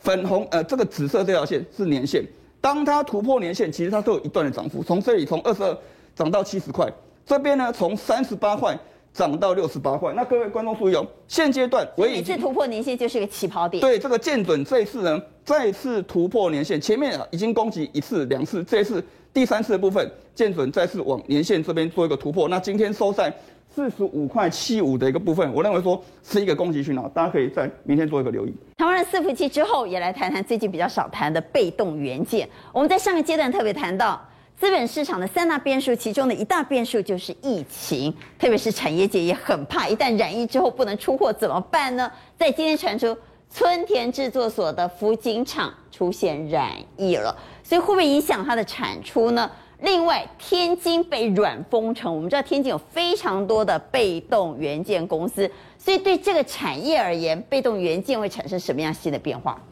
[0.00, 2.24] 粉红呃，这个紫色这条线是年线，
[2.60, 5.78] 当它突破年线，其实它都有一段的涨幅，从这里从二十二
[6.14, 6.90] 涨到七十块，
[7.26, 8.76] 这边呢从三十八块。
[9.16, 13.80] 涨到六十八块，那各位观众注意哦，现阶段我每次突破年线就是一个起跑点。
[13.80, 19.02] 对，这个见准这一次呢，再次突破年线，前面已经攻击一次、两次，这一次
[19.32, 22.46] 第三次的部分，见准再次往年线这边做一个突破。
[22.50, 23.32] 那今天收在
[23.74, 28.54] 四十五块七五的一个部分，我认为说是一个攻击讯号，大家可以在明天做一个留意。
[28.76, 32.46] 谈完了伺服器之后，也来谈谈最近比较少谈的被动元件。
[32.70, 34.20] 我们在上个阶段特别谈到。
[34.58, 42.10] 资本市场的三大变数，其中的一大变数就是疫情，特别是产业界也很怕，一旦染疫之后不能出货怎么办呢？
[42.38, 43.14] 在今天传出
[43.50, 49.50] 村田制作所的福井厂出现染疫了，所以会不会影响它的产出呢？
[49.80, 59.62] 另外，天津被软封城，我们知道天津有非常多的被动元件公司，所以对这个产业而言，被动元件会产生什么样新的变化？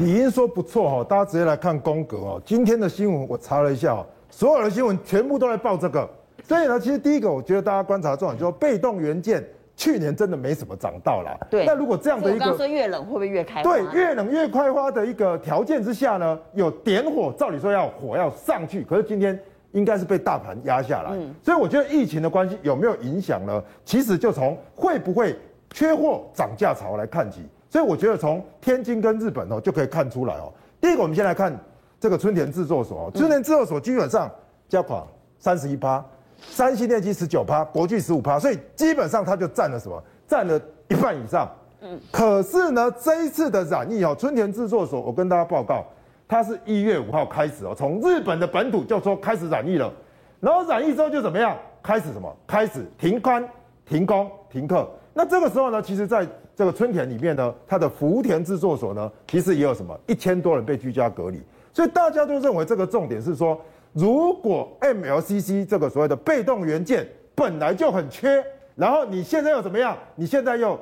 [0.00, 2.42] 理应说不错哈，大家直接来看宫格哦。
[2.42, 6.08] 今天的新闻我查了一下哦，所有的新闻全部都在报这个。
[6.42, 9.46] 所以呢，其实第一个我觉得大家观察重点就是说，被动元件
[9.76, 11.36] 去年真的没什么涨到啦。
[11.50, 11.66] 对。
[11.66, 13.70] 那如果这样的一个，刚刚说越冷会不会越开花？
[13.70, 19.38] 对，越冷越开花的一个条件之下呢，有点火，照理说要火要上去，可是今天
[19.72, 21.10] 应该是被大盘压下来。
[21.12, 21.34] 嗯。
[21.42, 23.62] 所以我觉得疫情的关系有没有影响呢？
[23.84, 25.36] 其实就从会不会
[25.74, 27.42] 缺货涨价潮来看起。
[27.70, 30.52] 所以我觉得从天津跟日本哦就可以看出来哦。
[30.80, 31.56] 第一个，我们先来看
[32.00, 34.28] 这个春田制作所哦，春田制作所基本上
[34.68, 35.02] 加款
[35.38, 36.04] 三十一趴，
[36.38, 40.02] 三星电机十九趴，国巨十五趴，所以基本上它就占了什么？
[40.26, 41.48] 占了一半以上。
[41.80, 41.98] 嗯。
[42.10, 45.86] 可是呢，这一次的染疫哦，春田制作所，我跟大家报告，
[46.26, 49.92] 它是一月五号开始哦，从日本的本土就说开始染疫了，
[50.40, 51.56] 然后染疫之后就怎么样？
[51.82, 52.36] 开始什么？
[52.46, 53.48] 开始停刊、
[53.86, 54.88] 停工、停课。
[55.14, 56.26] 那这个时候呢，其实在
[56.60, 61.40] 这个春田里面呢，它的福田制作所呢，其实也有什么一千多人被居家隔离，
[61.72, 63.58] 所以大家都认为这个重点是说，
[63.94, 68.44] 如果 MLCC 这个所谓的被动元件本来就很缺，
[68.76, 69.96] 然后你现在又怎么样？
[70.14, 70.78] 你现在又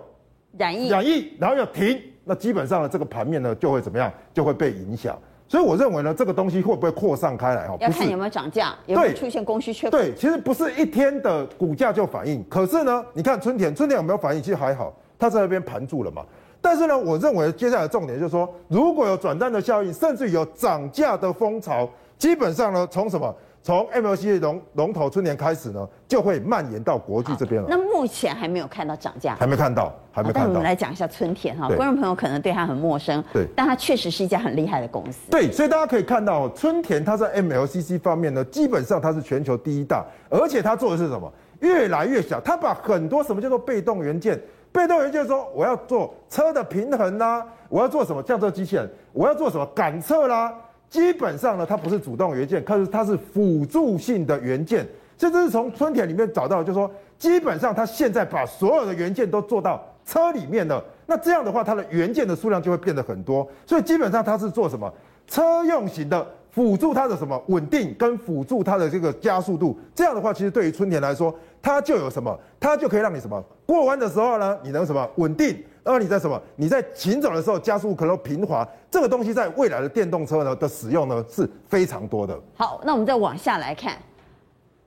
[0.58, 4.12] 染疫，染疫，然后又停，那基本上呢，这个盘面呢就会怎么样？
[4.34, 5.16] 就会被影响。
[5.46, 7.68] 所以我认为呢，这个东西会不会扩散开来？
[7.68, 9.96] 哈，要看有没有涨价，有没有出现供需缺口。
[9.96, 14.42] 对，其实不是一天的股价就反应，可是呢，你看春田，春田有没有反应？
[14.42, 14.92] 其实还好。
[15.18, 16.22] 它在那边盘住了嘛？
[16.60, 21.88] 但是呢，我认为接下来的重点就是说，如果有转单的效应，甚至有涨价的风潮，
[22.18, 23.34] 基本上呢，从什么？
[23.60, 27.66] 从 MLCC 龙龙头春田开始呢，就会蔓延到国际这边了。
[27.68, 30.40] 那目前还没有看到涨价，还没看到，还没看到。
[30.40, 35.30] 但我们来讲一下春田哈，观众朋友可能对它很陌生，对，但它确实是一家很厉害的公司。
[35.30, 41.30] 对，所以大家可以看到，春田它在 MLCC 方面呢，基本上它是全球第一大，而且它做的是什么？
[41.60, 44.40] 越来越小，它把很多什么叫做被动元件。
[44.78, 50.54] 被动元件说，我要做车的平衡啦，我要做什么像这机器人，我要做什么感测啦，
[50.88, 54.86] 基本上呢，它不是主动元件，可是它是辅助性的元件。
[55.16, 60.80] 这这是从春田里面找到，就是说，基本上它现在把所有的元件都做到车里面了。
[61.06, 63.44] 那这样的话，它的元件的数量就会变得很多。
[63.66, 64.88] 所以基本上它是做什么
[65.26, 66.24] 车用型的。
[66.50, 82.38] 辅助它的什么稳定，跟辅助它的这个加速度，这样的话，其实对于春田来说，它就有什么，它就可以让你什么过弯的时候呢，你能什么稳定，然后你在什么你在行走的时候加速可能平滑，这个东西在未来的电动车呢的使用呢是非常多的。
[82.54, 83.98] 好，那我们再往下来看，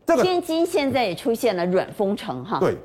[0.05, 2.59] 这个天津现在也出现了软封城哈。
[2.59, 2.75] 对，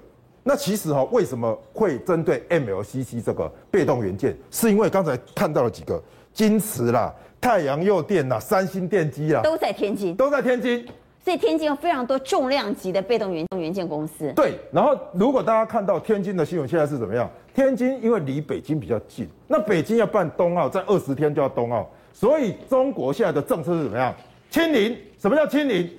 [0.42, 7.14] 那其实哈为什么会针对 MLCC 这个被动元件，是因为刚才看到了几个金池啦。
[7.38, 10.84] 太阳诱电啦，三星电机啦，都在天津，都在天津。
[11.26, 14.32] 所以天津有非常多重量级的被动元元件公司。
[14.36, 17.28] 对，然后如果大家看到天津的新闻，现在是怎么样？
[17.52, 24.14] 天津因为离北京比较近，那北京要办冬奥，在二十天就要冬奥，所以中国现在的政策是怎么样？
[24.50, 24.96] 清零。
[25.18, 25.90] 什么叫清零？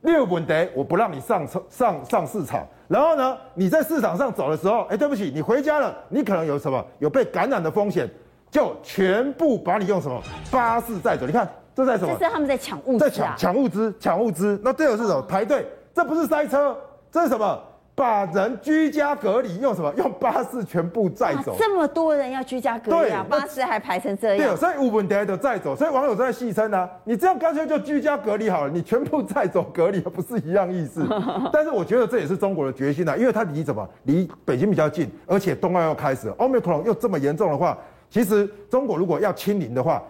[0.00, 2.66] 六本得，我不让你上车上上市场。
[2.88, 8.08] 然后呢，你在市场上走的时候，哎，对不起，你回家了，你可能有什么有被感染的风险，
[8.50, 11.26] 就全部把你用什么巴士载走。
[11.26, 11.46] 你看
[11.80, 12.14] 这在什么？
[12.18, 14.60] 这是他们在抢物资、啊，在抢抢物资，抢物资。
[14.62, 15.22] 那这个是什么？
[15.22, 16.76] 排队，这不是塞车，
[17.10, 17.60] 这是什么？
[17.92, 19.92] 把人居家隔离用什么？
[19.98, 21.54] 用巴士全部载走。
[21.58, 24.38] 这么多人要居家隔离啊，巴士还排成这样。
[24.38, 25.76] 对，所以无问题的载走。
[25.76, 31.06] 所以网友都在戏称呢，你这样干脆就居家隔离好了，你全部载走隔离，不是一样意思？
[31.52, 33.86] 但是我觉得这也是中国的决心啊，因为它离什么？
[34.04, 37.76] 离北京比较近，而且冬奥要开始，Omicron 又这么严重的话，
[38.08, 40.02] 其实中国如果要清零的话，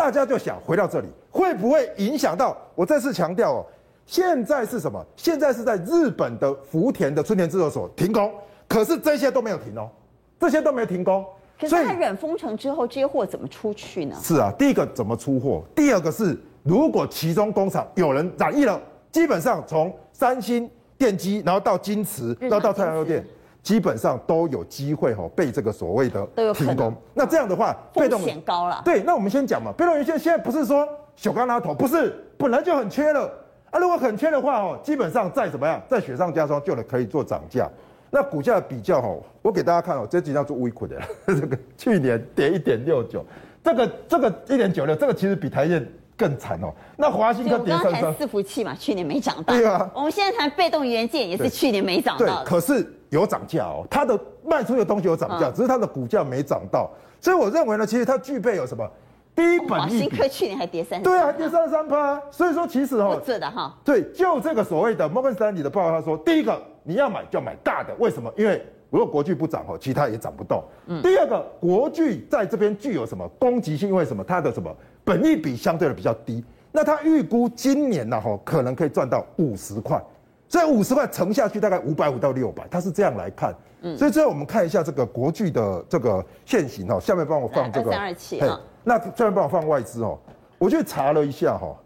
[0.00, 2.56] 大家就想回到这里，会不会影响到？
[2.74, 3.66] 我再次强调哦。
[4.06, 5.04] 现在是什么？
[5.14, 8.32] 现在是在日本的福田的春田制作所停工，
[8.66, 9.90] 可是这些都没有停哦，
[10.38, 11.22] 这些都没有停工。
[11.60, 14.16] 可是它软封城之后，这些货怎么出去呢？
[14.22, 15.62] 是啊，第一个怎么出货？
[15.76, 18.80] 第二个是，如果其中工厂有人染疫了，
[19.12, 23.22] 基本上从三星电机，然后到京瓷，然后到太阳诱电，
[23.62, 26.94] 基本上都有机会哈被这个所谓的停工。
[27.14, 28.80] 那这样的话，被动险高了。
[28.84, 33.30] 对，那我们先讲嘛，被动元件现在不是说小刚拉头，不是本来就很缺了。
[33.70, 37.68] 啊，如果很缺的话哦，基本上再怎么样，再雪上加霜就能可以做涨价。
[38.10, 43.24] 那股价比较哦，我给大家看哦，这几张做微亏的， 这个去年跌一点六九，
[43.62, 45.80] 这个这个一点九六，这个其实比台积
[46.20, 46.70] 更惨哦。
[46.98, 49.54] 那华新科跌三三，伺服器嘛，去年没涨到。
[49.54, 52.26] 对啊，我们现在谈被动元件也是去年没涨到。
[52.26, 56.90] 对，可是有涨价哦，它的卖出的东西有涨价，嗯、只是它的股价没涨到。
[57.18, 58.86] 所以我认为呢，其实它具备有什么？
[59.32, 62.20] 低本益比，新科去年还跌三，对啊，跌三十三趴。
[62.30, 68.30] 所以说其实哦，是的哈，对，就这个所谓的摩根士丹利的报告，他说，第一个你要买就要买大的，为什么？
[68.36, 68.60] 因为
[68.90, 70.62] 如果国巨不涨哦，其他也涨不动。
[70.88, 71.00] 嗯。
[71.00, 73.88] 第二个，国巨在这边具有什么攻击性？
[73.88, 74.22] 因为什么？
[74.24, 74.76] 它的什么
[75.10, 80.00] 本益比相对的比较低，那他预估今年呢，哈，可能可以赚到五十块，
[80.48, 83.52] 所以五十块乘下去大概五百五到六百，他是这样来看。
[83.80, 83.98] 嗯。
[83.98, 87.90] 所以最后我们看一下这个国巨的这个现形哈，下面帮我放这个。
[87.90, 88.60] 三二七啊。
[88.84, 90.16] 那下面帮我放外资哦，
[90.58, 91.76] 我去查了一下哈，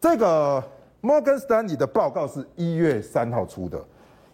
[0.00, 0.62] 这个
[1.00, 3.84] 摩根士丹利的报告是一月三号出的，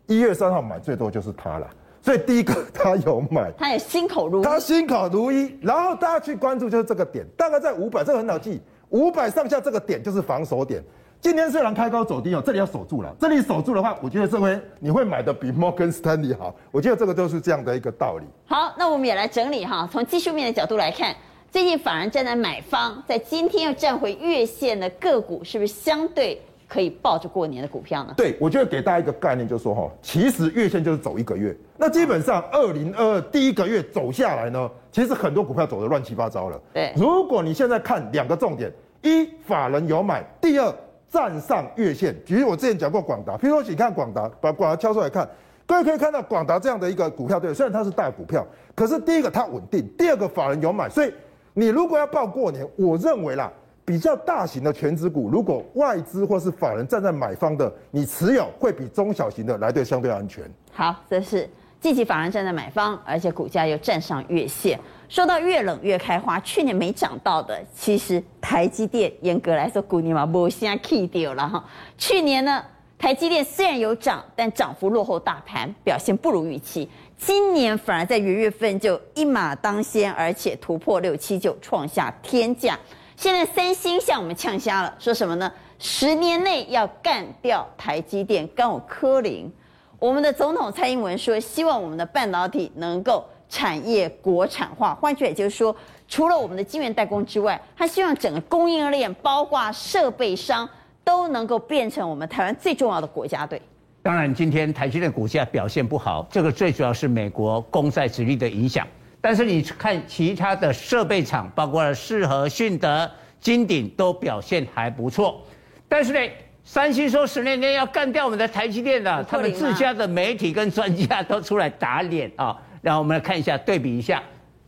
[0.06, 1.66] 一月三号买最多就是他了，
[2.02, 10.82] 所以第一个他有买，他也心口如一，他心口如一，然后大家去关注就是这个点，大概在五百，这个很好记，五百上下这个点就是防守点。
[11.20, 18.24] 今天虽然开高走低哦，这里要守住了，这里守住的话，我觉得这回你会买的比摩根士丹利好，我觉得这个都是这样的一个道理。
[18.46, 21.14] 好，那我们也来整理哈，从技术面的角度来看。
[21.52, 26.40] 最近反而站在买方，在今天又站回月线的个股，是不是相对
[26.70, 28.14] 可以抱着过年的股票呢？
[28.16, 31.54] 对，我觉得给大家一个概念，就是说哈，其实月线就是走一个月。
[31.76, 36.60] 那基本上二零二二第一个月走下来呢，其实很多股票走的乱七八糟了。
[36.72, 40.72] 对，如果你现在看两个重点：一，法人有买；第二，
[41.08, 42.14] 站上月线。
[42.24, 45.28] 比如我之前讲过广达，譬如说你看广达，把广达挑出来看，
[45.66, 48.46] 各位可以看到广达这样的一个股票，对，虽然它是大股票，
[48.76, 51.12] 可是第一个它稳定，第二个法人有买，所以。
[51.52, 53.52] 你如果要报过年，我认为啦，
[53.84, 60.44] 比较大型的权值股，如果外资或是法人站在买方的，你持有会比中小型的来的相对安全。
[60.72, 61.48] 好，这是
[61.80, 64.78] 积极法人站在买方，而且股价又站上月线。
[65.08, 71.64] 说到越冷越开花，去年没涨到的，其实台积电严格来说，股年嘛没啥 key 掉了哈。
[71.98, 72.62] 去年呢，
[72.96, 76.88] 台积电虽然有涨，但涨幅落后大盘，表现不如预期。
[77.18, 82.78] 今年反而在元月份就一马当先，而且突破六七九，创下天价。
[83.20, 85.52] 现在三星向我们呛瞎了，说什么呢？
[85.78, 89.52] 十年内要干掉台积电，干我科林。
[89.98, 94.94] 我们的总统蔡英文说，希望我们的半导体能够产业国产化。
[94.94, 95.76] 换句话就是说，
[96.08, 100.66] 除了我们的晶圆代工之外，他希望整个供应链，包括设备商，
[101.04, 103.60] 都能够变成我们台湾最重要的国家队。
[104.00, 108.88] 当然，今天台积电股价表现不好，这个最主要是美国公债殖利率的影响。
[109.20, 113.10] 但是你看其他的设备厂，包括了世和、迅德、
[113.40, 115.44] 金鼎，都表现还不错。
[115.88, 116.32] 但是呢，
[116.64, 122.56] 三星说十年内要干掉我们的台积电的，他们自家的媒体跟专家都出来打脸啊。
[122.80, 124.22] 然后我们来看一下，对比一下，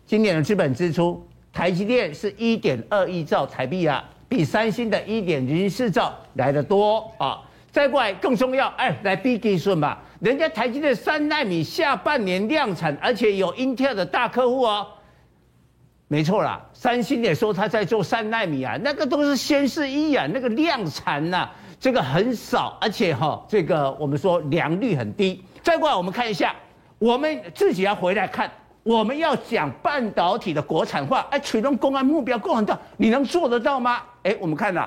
[0.05, 7.41] 今年的资本支出，台积电是一点二亿兆台币啊，比三星的一点零四兆来得多啊。
[7.73, 14.87] 再过来更重要，哎，来比技术吧，人家台积电三奈米下半年量产，而且有英特尔的大客户哦。
[16.07, 25.43] 没错啦，三星也说他在做三奈米啊，那个都是先试一啊，那个量产呐、啊，这个很少，而且哈、哦，这个我们说良率很低。
[25.63, 26.55] 再过来我们看一下，
[26.99, 28.51] 我们自己要回来看，
[28.83, 34.03] 我们要讲半导体的国产化，哎，取得公安目标够很大，你能做得到吗？
[34.25, 34.87] 哎，我们看了。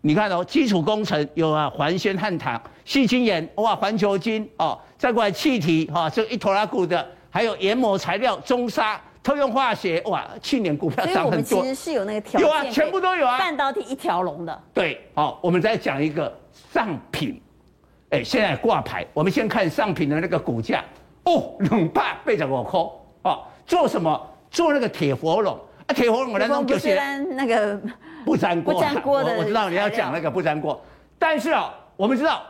[0.00, 11.62] 你看哦，基础工程有啊，环宣汉唐、细晶圆，哇，环球晶哦，再过来气体哈，这一坨拉股的，还有研磨材料中砂、特用化学，哇，去年股票涨很多。
[11.62, 13.38] 其实是有那个条件，有啊，全部都有啊。
[13.38, 14.62] 半导体一条龙的。
[14.72, 16.32] 对，好，我们再讲一个
[16.72, 17.40] 上品，
[18.10, 20.84] 哎，现在挂牌，我们先看上品的那个股价，
[21.24, 22.80] 哦，两百八十五块，
[23.22, 24.34] 哦，做什么？
[24.50, 26.96] 做那个铁佛龙啊，铁活龙我来弄就是
[27.34, 27.78] 那个。
[28.24, 30.78] 不粘锅，不粘锅的，我知道你要讲那个不粘锅，
[31.18, 32.42] 但是啊，我们知道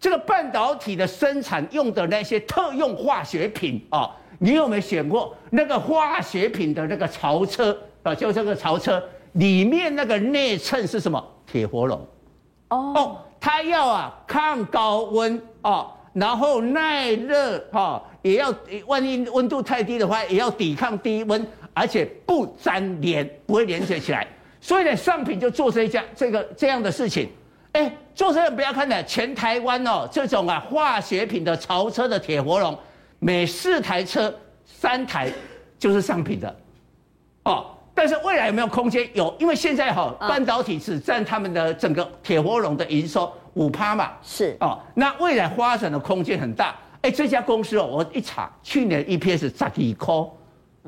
[0.00, 8.14] 这个半导体的生产用的那些特用化学品啊，你有没有选过那个化学品的那个槽车啊？
[8.14, 11.22] 就这个槽车里面那个内衬是什么？
[11.44, 11.98] 铁活龙。
[12.68, 18.54] 哦哦，它要啊抗高温啊，然后耐热哈，也要
[18.86, 21.46] 万一温度太低的话，也要抵抗低温，
[21.76, 24.26] 而且不粘连，不会连接起来。
[24.62, 27.28] 所以呢，上品就做这一家这个这样的事情，
[27.72, 32.76] 哎，做这个不要看的，全台湾哦，这种啊化学品的潮车的铁活龙，
[33.18, 35.30] 每四台车三台
[35.78, 36.56] 就是上品的，
[37.44, 39.06] 哦，但是未来有没有空间？
[39.12, 46.74] 有，因为现在哈、哦、半导体只占他们的整个铁活龙的营收五趴嘛，是哦，那未来发展的空间很大。
[47.02, 50.14] 哎，这家公司哦，我一查，去年 EPS 十几块，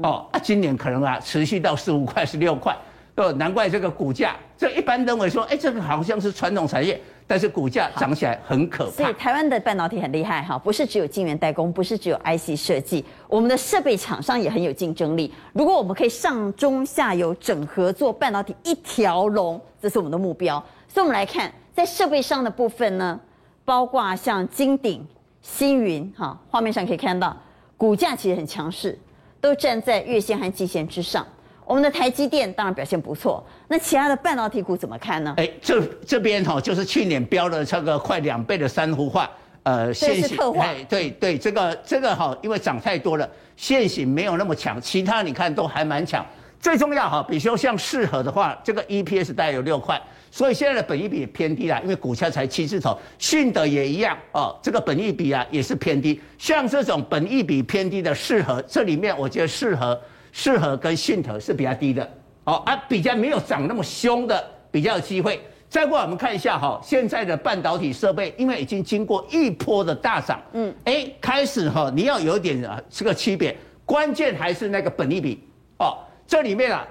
[0.02, 2.76] 哦，啊，今年可能啊持续到十五块、十六块。
[3.16, 8.92] 哦，难怪这个股价，这一般认为说，哎，这个好像是传统产业，但是股价涨起来很可怕。
[8.92, 15.34] 所以台湾的半导体很厉害哈，不是只有晶圆代工，不是只有 IC 设计，我们的设备厂商也很有竞争力。
[15.52, 20.64] 如果我们可以上中下游整合做半导体一条龙，这是我们的目标。
[20.86, 23.18] 所以，我们来看在设备上的部分呢，
[23.64, 25.04] 包括像金鼎、
[25.42, 27.36] 星云，哈，画面上可以看到
[27.76, 28.96] 股价其实很强势，
[29.40, 31.26] 都站在月线和季线之上。
[31.64, 35.34] 我们的台积电当然表现不错，那其他的半导体股怎么看呢？
[35.36, 39.30] 哎，这这边哈就是去年标了这个快两倍的珊瑚化，
[39.64, 46.24] 呃，线型，哎，对对，这个这个哈，因为涨太多了，线型没有那么强，其他你看都还蛮强。
[46.60, 50.00] 最重要哈，比如说像适合的话，这个 EPS 大概有六块，
[50.30, 52.98] 所以现在的本益比也偏低啦，因为股价才七字头。
[53.18, 56.20] 信德也一样哦，这个本益比啊也是偏低。
[56.36, 59.98] 像这种本益比偏低的适合，这里面我觉得适合。
[60.30, 62.08] 适合跟信德是比较低的，
[62.44, 65.40] 哦啊，比较没有涨那么凶的，比较有机会。
[65.70, 73.56] 再过来我们看一下哈，现在的半导体设备，因为已经经过一波的大涨，嗯，哎，开始哈，你要有一点啊这个区别，
[73.86, 75.42] 关键还是那个本益比
[75.78, 75.96] 哦。
[76.28, 76.86] 这里面啊，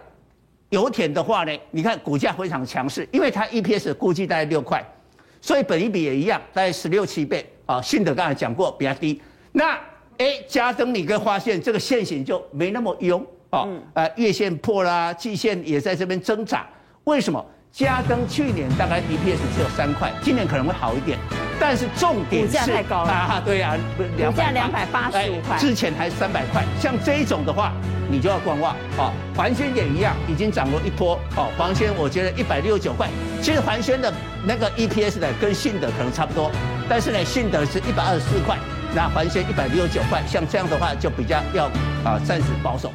[0.70, 4.84] 油田的话呢，你看股价非常强势，因为它 EPS 估计大概六块，
[5.40, 7.80] 所以本一比也一样，大概十六七倍啊。
[7.80, 9.22] 信德刚才讲过比较低，
[9.52, 9.80] 那
[10.18, 13.24] 哎，加登你会发现这个线型就没那么优。
[13.50, 16.68] 啊，呃，月线破啦，季线也在这边挣扎。
[17.06, 17.46] 为什么？
[17.72, 21.18] 嘉登去年大概 EPS 只有三块，今年可能会好一点。
[21.60, 23.42] 但是重点是，股价太高了啊！
[23.44, 23.76] 对啊，
[24.18, 26.64] 两百两百八十五块，之前还三百块。
[26.80, 27.74] 像这一种的话，
[28.10, 28.76] 你就要观望。
[28.98, 31.20] 哦，环纤也一样，已经涨过一波。
[31.36, 33.08] 哦，环轩我觉得一百六十九块。
[33.42, 34.12] 其实环纤的
[34.46, 36.52] 那个 EPS 呢，跟信德可能差不多，
[36.88, 38.58] 但是呢，信德是一百二十四块，
[38.96, 40.24] 那环纤一百六十九块。
[40.28, 41.66] 像这样的话，就比较要
[42.04, 42.92] 啊，暂时保守。